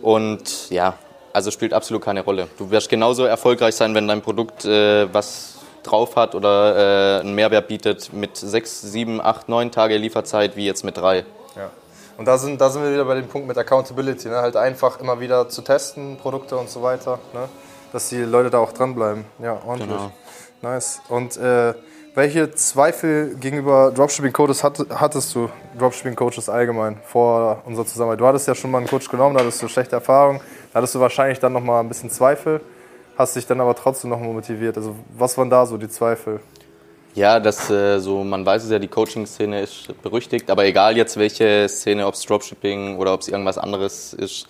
Und 0.00 0.70
ja, 0.70 0.94
also 1.32 1.50
spielt 1.50 1.74
absolut 1.74 2.02
keine 2.02 2.22
Rolle. 2.22 2.48
Du 2.58 2.70
wirst 2.70 2.88
genauso 2.88 3.24
erfolgreich 3.24 3.74
sein, 3.74 3.94
wenn 3.94 4.08
dein 4.08 4.22
Produkt 4.22 4.64
äh, 4.64 5.12
was 5.12 5.58
drauf 5.82 6.16
hat 6.16 6.34
oder 6.34 7.18
äh, 7.18 7.20
einen 7.20 7.34
Mehrwert 7.34 7.68
bietet 7.68 8.12
mit 8.12 8.36
6, 8.36 8.82
7, 8.82 9.20
8, 9.20 9.48
9 9.48 9.70
Tage 9.70 9.96
Lieferzeit 9.96 10.56
wie 10.56 10.64
jetzt 10.64 10.84
mit 10.84 10.96
3. 10.96 11.24
Und 12.16 12.26
da 12.26 12.38
sind, 12.38 12.60
da 12.60 12.70
sind 12.70 12.82
wir 12.82 12.92
wieder 12.92 13.04
bei 13.04 13.14
dem 13.14 13.28
Punkt 13.28 13.48
mit 13.48 13.56
Accountability. 13.56 14.28
Ne? 14.28 14.36
Halt 14.36 14.56
einfach 14.56 15.00
immer 15.00 15.20
wieder 15.20 15.48
zu 15.48 15.62
testen, 15.62 16.16
Produkte 16.16 16.56
und 16.56 16.68
so 16.68 16.82
weiter. 16.82 17.18
Ne? 17.32 17.48
Dass 17.92 18.08
die 18.08 18.22
Leute 18.22 18.50
da 18.50 18.58
auch 18.58 18.72
dranbleiben. 18.72 19.24
Ja, 19.38 19.58
ordentlich. 19.66 19.90
Genau. 19.90 20.12
Nice. 20.62 21.00
Und 21.08 21.36
äh, 21.36 21.74
welche 22.14 22.54
Zweifel 22.54 23.36
gegenüber 23.36 23.90
Dropshipping-Coaches 23.90 24.62
hattest 24.62 25.34
du, 25.34 25.48
Dropshipping-Coaches 25.78 26.50
allgemein, 26.50 26.98
vor 27.04 27.62
unserer 27.64 27.86
Zusammenarbeit? 27.86 28.20
Du 28.20 28.26
hattest 28.26 28.46
ja 28.46 28.54
schon 28.54 28.70
mal 28.70 28.78
einen 28.78 28.86
Coach 28.86 29.08
genommen, 29.08 29.34
da 29.34 29.40
hattest 29.40 29.62
du 29.62 29.68
schlechte 29.68 29.96
Erfahrungen, 29.96 30.40
da 30.72 30.78
hattest 30.78 30.94
du 30.94 31.00
wahrscheinlich 31.00 31.40
dann 31.40 31.54
noch 31.54 31.62
mal 31.62 31.80
ein 31.80 31.88
bisschen 31.88 32.10
Zweifel, 32.10 32.60
hast 33.16 33.34
dich 33.34 33.46
dann 33.46 33.62
aber 33.62 33.74
trotzdem 33.74 34.10
noch 34.10 34.20
mal 34.20 34.28
motiviert. 34.28 34.76
Also 34.76 34.94
was 35.16 35.38
waren 35.38 35.48
da 35.48 35.64
so 35.64 35.78
die 35.78 35.88
Zweifel? 35.88 36.40
Ja, 37.14 37.40
das 37.40 37.68
äh, 37.68 37.98
so, 37.98 38.24
man 38.24 38.46
weiß 38.46 38.64
es 38.64 38.70
ja, 38.70 38.78
die 38.78 38.88
Coaching-Szene 38.88 39.60
ist 39.60 40.02
berüchtigt, 40.02 40.50
aber 40.50 40.64
egal 40.64 40.96
jetzt 40.96 41.18
welche 41.18 41.68
Szene, 41.68 42.06
ob 42.06 42.14
es 42.14 42.22
Dropshipping 42.22 42.96
oder 42.96 43.12
ob 43.12 43.20
es 43.20 43.28
irgendwas 43.28 43.58
anderes 43.58 44.14
ist. 44.14 44.46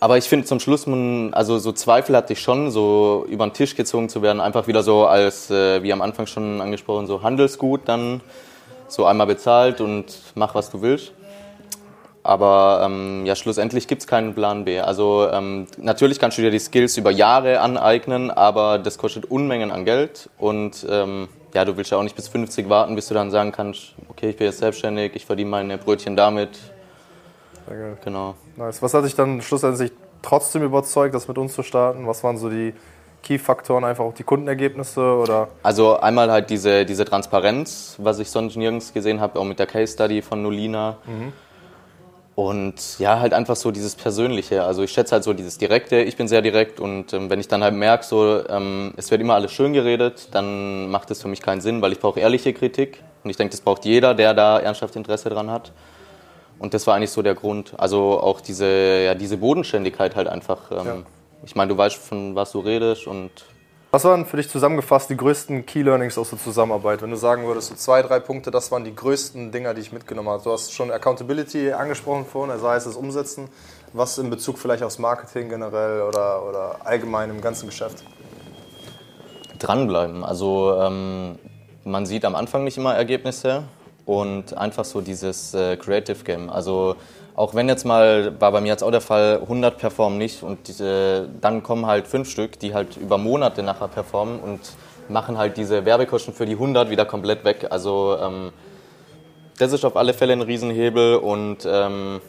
Aber 0.00 0.18
ich 0.18 0.24
finde 0.24 0.46
zum 0.46 0.58
Schluss, 0.58 0.88
man, 0.88 1.32
also 1.32 1.60
so 1.60 1.70
Zweifel 1.70 2.16
hatte 2.16 2.32
ich 2.32 2.40
schon, 2.40 2.72
so 2.72 3.26
über 3.28 3.46
den 3.46 3.52
Tisch 3.52 3.76
gezogen 3.76 4.08
zu 4.08 4.22
werden, 4.22 4.40
einfach 4.40 4.66
wieder 4.66 4.82
so 4.82 5.06
als, 5.06 5.50
äh, 5.52 5.80
wie 5.84 5.92
am 5.92 6.02
Anfang 6.02 6.26
schon 6.26 6.60
angesprochen, 6.60 7.06
so 7.06 7.22
Handelsgut 7.22 7.82
dann 7.84 8.22
so 8.88 9.06
einmal 9.06 9.28
bezahlt 9.28 9.80
und 9.80 10.06
mach 10.34 10.56
was 10.56 10.70
du 10.70 10.82
willst. 10.82 11.12
Aber 12.22 12.82
ähm, 12.84 13.24
ja, 13.24 13.34
schlussendlich 13.34 13.88
gibt 13.88 14.02
es 14.02 14.08
keinen 14.08 14.34
Plan 14.34 14.64
B. 14.64 14.80
Also 14.80 15.28
ähm, 15.32 15.66
natürlich 15.78 16.18
kannst 16.18 16.36
du 16.36 16.42
dir 16.42 16.50
die 16.50 16.58
Skills 16.58 16.96
über 16.98 17.10
Jahre 17.10 17.60
aneignen, 17.60 18.30
aber 18.30 18.78
das 18.78 18.98
kostet 18.98 19.30
Unmengen 19.30 19.70
an 19.70 19.84
Geld. 19.86 20.28
Und 20.38 20.86
ähm, 20.88 21.28
ja, 21.54 21.64
du 21.64 21.76
willst 21.76 21.90
ja 21.90 21.98
auch 21.98 22.02
nicht 22.02 22.16
bis 22.16 22.28
50 22.28 22.68
warten, 22.68 22.94
bis 22.94 23.08
du 23.08 23.14
dann 23.14 23.30
sagen 23.30 23.52
kannst, 23.52 23.94
okay, 24.08 24.30
ich 24.30 24.36
bin 24.36 24.46
jetzt 24.46 24.58
selbstständig, 24.58 25.16
ich 25.16 25.24
verdiene 25.24 25.50
meine 25.50 25.78
Brötchen 25.78 26.14
damit. 26.14 26.50
Geil. 27.66 27.96
Genau. 28.04 28.34
Nice. 28.56 28.82
Was 28.82 28.92
hat 28.92 29.04
dich 29.04 29.14
dann 29.14 29.40
schlussendlich 29.40 29.90
trotzdem 30.20 30.62
überzeugt, 30.62 31.14
das 31.14 31.26
mit 31.26 31.38
uns 31.38 31.54
zu 31.54 31.62
starten? 31.62 32.06
Was 32.06 32.22
waren 32.22 32.36
so 32.36 32.50
die 32.50 32.74
Key-Faktoren, 33.22 33.84
einfach 33.84 34.04
auch 34.04 34.14
die 34.14 34.24
Kundenergebnisse? 34.24 35.00
Oder? 35.00 35.48
Also 35.62 35.98
einmal 35.98 36.30
halt 36.30 36.50
diese, 36.50 36.84
diese 36.84 37.06
Transparenz, 37.06 37.94
was 37.96 38.18
ich 38.18 38.30
sonst 38.30 38.56
nirgends 38.56 38.92
gesehen 38.92 39.22
habe, 39.22 39.38
auch 39.38 39.44
mit 39.44 39.58
der 39.58 39.66
Case-Study 39.66 40.20
von 40.20 40.42
Nolina. 40.42 40.98
Mhm 41.06 41.32
und 42.48 42.98
ja, 42.98 43.20
halt 43.20 43.34
einfach 43.34 43.54
so 43.54 43.70
dieses 43.70 43.94
Persönliche. 43.94 44.64
Also 44.64 44.82
ich 44.82 44.92
schätze 44.92 45.12
halt 45.12 45.24
so 45.24 45.34
dieses 45.34 45.58
Direkte. 45.58 46.00
Ich 46.00 46.16
bin 46.16 46.26
sehr 46.26 46.40
direkt 46.40 46.80
und 46.80 47.12
ähm, 47.12 47.28
wenn 47.28 47.38
ich 47.38 47.48
dann 47.48 47.62
halt 47.62 47.74
merke, 47.74 48.02
so 48.02 48.48
ähm, 48.48 48.94
es 48.96 49.10
wird 49.10 49.20
immer 49.20 49.34
alles 49.34 49.52
schön 49.52 49.74
geredet, 49.74 50.28
dann 50.30 50.88
macht 50.88 51.10
es 51.10 51.20
für 51.20 51.28
mich 51.28 51.42
keinen 51.42 51.60
Sinn, 51.60 51.82
weil 51.82 51.92
ich 51.92 52.00
brauche 52.00 52.18
ehrliche 52.18 52.54
Kritik. 52.54 53.02
Und 53.22 53.28
ich 53.28 53.36
denke, 53.36 53.50
das 53.50 53.60
braucht 53.60 53.84
jeder, 53.84 54.14
der 54.14 54.32
da 54.32 54.58
ernsthaft 54.58 54.96
Interesse 54.96 55.28
dran 55.28 55.50
hat. 55.50 55.72
Und 56.58 56.72
das 56.72 56.86
war 56.86 56.94
eigentlich 56.94 57.10
so 57.10 57.20
der 57.20 57.34
Grund. 57.34 57.74
Also 57.76 58.18
auch 58.18 58.40
diese, 58.40 59.02
ja, 59.04 59.14
diese 59.14 59.36
Bodenständigkeit 59.36 60.16
halt 60.16 60.28
einfach. 60.28 60.70
Ähm, 60.70 60.86
ja. 60.86 60.96
Ich 61.44 61.54
meine, 61.54 61.68
du 61.68 61.76
weißt, 61.76 61.96
von 61.96 62.34
was 62.36 62.52
du 62.52 62.60
redest 62.60 63.06
und 63.06 63.30
was 63.90 64.04
waren 64.04 64.24
für 64.24 64.36
dich 64.36 64.48
zusammengefasst 64.48 65.10
die 65.10 65.16
größten 65.16 65.66
Key 65.66 65.82
Learnings 65.82 66.16
aus 66.16 66.30
der 66.30 66.38
Zusammenarbeit? 66.38 67.02
Wenn 67.02 67.10
du 67.10 67.16
sagen 67.16 67.44
würdest, 67.44 67.68
so 67.68 67.74
zwei, 67.74 68.02
drei 68.02 68.20
Punkte, 68.20 68.52
das 68.52 68.70
waren 68.70 68.84
die 68.84 68.94
größten 68.94 69.50
Dinger, 69.50 69.74
die 69.74 69.80
ich 69.80 69.92
mitgenommen 69.92 70.28
habe. 70.28 70.42
Du 70.44 70.52
hast 70.52 70.72
schon 70.72 70.92
Accountability 70.92 71.72
angesprochen 71.72 72.24
vorhin, 72.24 72.52
also 72.52 72.68
heißt 72.68 72.86
das 72.86 72.94
Umsetzen. 72.94 73.48
Was 73.92 74.18
in 74.18 74.30
Bezug 74.30 74.58
vielleicht 74.58 74.84
aufs 74.84 75.00
Marketing 75.00 75.48
generell 75.48 76.02
oder, 76.02 76.46
oder 76.48 76.86
allgemein 76.86 77.30
im 77.30 77.40
ganzen 77.40 77.66
Geschäft? 77.66 78.04
Dranbleiben. 79.58 80.24
Also 80.24 80.76
ähm, 80.80 81.38
man 81.84 82.06
sieht 82.06 82.24
am 82.24 82.36
Anfang 82.36 82.62
nicht 82.62 82.78
immer 82.78 82.94
Ergebnisse 82.94 83.64
und 84.06 84.56
einfach 84.56 84.84
so 84.84 85.00
dieses 85.00 85.52
äh, 85.52 85.76
Creative 85.76 86.22
Game. 86.22 86.48
Also 86.48 86.94
auch 87.40 87.54
wenn 87.54 87.70
jetzt 87.70 87.86
mal, 87.86 88.38
war 88.38 88.52
bei 88.52 88.60
mir 88.60 88.68
jetzt 88.68 88.84
auch 88.84 88.90
der 88.90 89.00
Fall, 89.00 89.38
100 89.40 89.78
performen 89.78 90.18
nicht 90.18 90.42
und 90.42 90.68
diese, 90.68 91.26
dann 91.40 91.62
kommen 91.62 91.86
halt 91.86 92.06
fünf 92.06 92.28
Stück, 92.28 92.58
die 92.58 92.74
halt 92.74 92.98
über 92.98 93.16
Monate 93.16 93.62
nachher 93.62 93.88
performen 93.88 94.40
und 94.40 94.60
machen 95.08 95.38
halt 95.38 95.56
diese 95.56 95.86
Werbekosten 95.86 96.34
für 96.34 96.44
die 96.44 96.52
100 96.52 96.90
wieder 96.90 97.06
komplett 97.06 97.42
weg. 97.46 97.68
Also 97.70 98.18
ähm, 98.20 98.52
das 99.56 99.72
ist 99.72 99.86
auf 99.86 99.96
alle 99.96 100.12
Fälle 100.12 100.34
ein 100.34 100.42
Riesenhebel 100.42 101.16
und 101.16 101.66
ähm, 101.66 102.20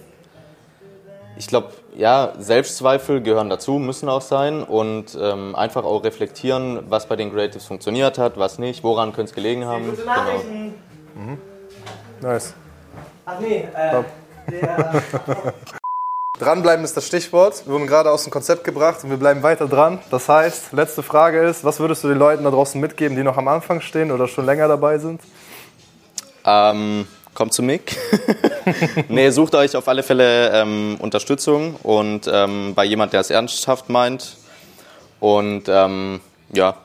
ich 1.36 1.48
glaube, 1.48 1.72
ja, 1.94 2.32
Selbstzweifel 2.40 3.20
gehören 3.20 3.50
dazu, 3.50 3.80
müssen 3.80 4.08
auch 4.08 4.22
sein 4.22 4.64
und 4.64 5.18
ähm, 5.20 5.58
einfach 5.58 5.84
auch 5.84 6.06
reflektieren, 6.06 6.86
was 6.88 7.08
bei 7.08 7.18
den 7.18 7.34
Creatives 7.34 7.66
funktioniert 7.66 8.18
hat, 8.18 8.38
was 8.38 8.60
nicht, 8.60 8.82
woran 8.82 9.12
könnte 9.12 9.32
es 9.32 9.36
gelegen 9.36 9.66
haben. 9.66 9.90
Gute 9.90 10.06
Nachrichten. 10.06 10.74
Genau. 11.16 11.32
Mhm. 11.32 11.38
Nice. 12.22 12.54
Ach 13.26 13.40
nee, 13.42 13.68
äh, 13.76 14.04
Dranbleiben 16.40 16.84
ist 16.84 16.98
das 16.98 17.06
Stichwort. 17.06 17.66
Wir 17.66 17.74
wurden 17.74 17.86
gerade 17.86 18.10
aus 18.10 18.24
dem 18.24 18.32
Konzept 18.32 18.64
gebracht 18.64 19.04
und 19.04 19.12
wir 19.12 19.18
bleiben 19.18 19.44
weiter 19.44 19.68
dran. 19.68 20.00
Das 20.10 20.28
heißt, 20.28 20.74
letzte 20.74 21.04
Frage 21.04 21.40
ist, 21.42 21.64
was 21.64 21.80
würdest 21.80 22.04
du 22.04 22.08
den 22.08 22.18
Leuten 22.18 22.44
da 22.44 22.50
draußen 22.50 22.82
mitgeben, 22.82 23.16
die 23.16 23.24
noch 23.24 23.38
am 23.38 23.48
Anfang 23.48 23.80
stehen 23.82 24.12
oder 24.12 24.28
schon 24.28 24.48
länger 24.48 24.68
dabei 24.68 24.98
sind? 24.98 25.22
Ähm, 26.44 27.06
kommt 27.36 27.54
zu 27.54 27.62
Mick. 27.62 27.96
nee, 29.08 29.30
sucht 29.30 29.54
euch 29.54 29.76
auf 29.76 29.88
alle 29.88 30.02
Fälle 30.02 30.50
ähm, 30.52 30.98
Unterstützung 31.00 31.76
und 31.84 32.28
ähm, 32.32 32.74
bei 32.74 32.86
jemand, 32.86 33.14
der 33.14 33.20
es 33.20 33.30
ernsthaft 33.30 33.90
meint. 33.90 34.38
Und 35.20 35.66
ähm, 35.68 36.22
ja, 36.52 36.76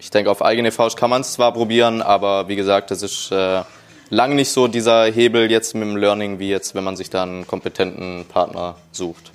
ich 0.00 0.10
denke, 0.10 0.32
auf 0.32 0.42
eigene 0.42 0.72
Faust 0.72 0.96
kann 0.96 1.10
man 1.10 1.20
es 1.20 1.32
zwar 1.32 1.52
probieren, 1.52 2.02
aber 2.02 2.48
wie 2.48 2.56
gesagt, 2.56 2.90
das 2.90 3.02
ist... 3.02 3.30
Äh, 3.30 3.62
lang 4.10 4.34
nicht 4.34 4.50
so 4.50 4.68
dieser 4.68 5.04
Hebel 5.04 5.50
jetzt 5.50 5.74
mit 5.74 5.84
dem 5.84 5.96
Learning, 5.96 6.38
wie 6.38 6.50
jetzt, 6.50 6.74
wenn 6.74 6.84
man 6.84 6.96
sich 6.96 7.10
da 7.10 7.22
einen 7.22 7.46
kompetenten 7.46 8.24
Partner 8.26 8.76
sucht. 8.92 9.32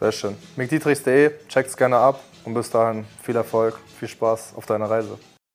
Sehr 0.00 0.12
schön. 0.12 0.36
McDietrichs.de, 0.56 1.30
checkt's 1.48 1.76
gerne 1.76 1.98
ab 1.98 2.20
und 2.44 2.54
bis 2.54 2.70
dahin 2.70 3.04
viel 3.22 3.36
Erfolg, 3.36 3.78
viel 3.98 4.08
Spaß 4.08 4.54
auf 4.56 4.66
deiner 4.66 4.88
Reise. 4.88 5.18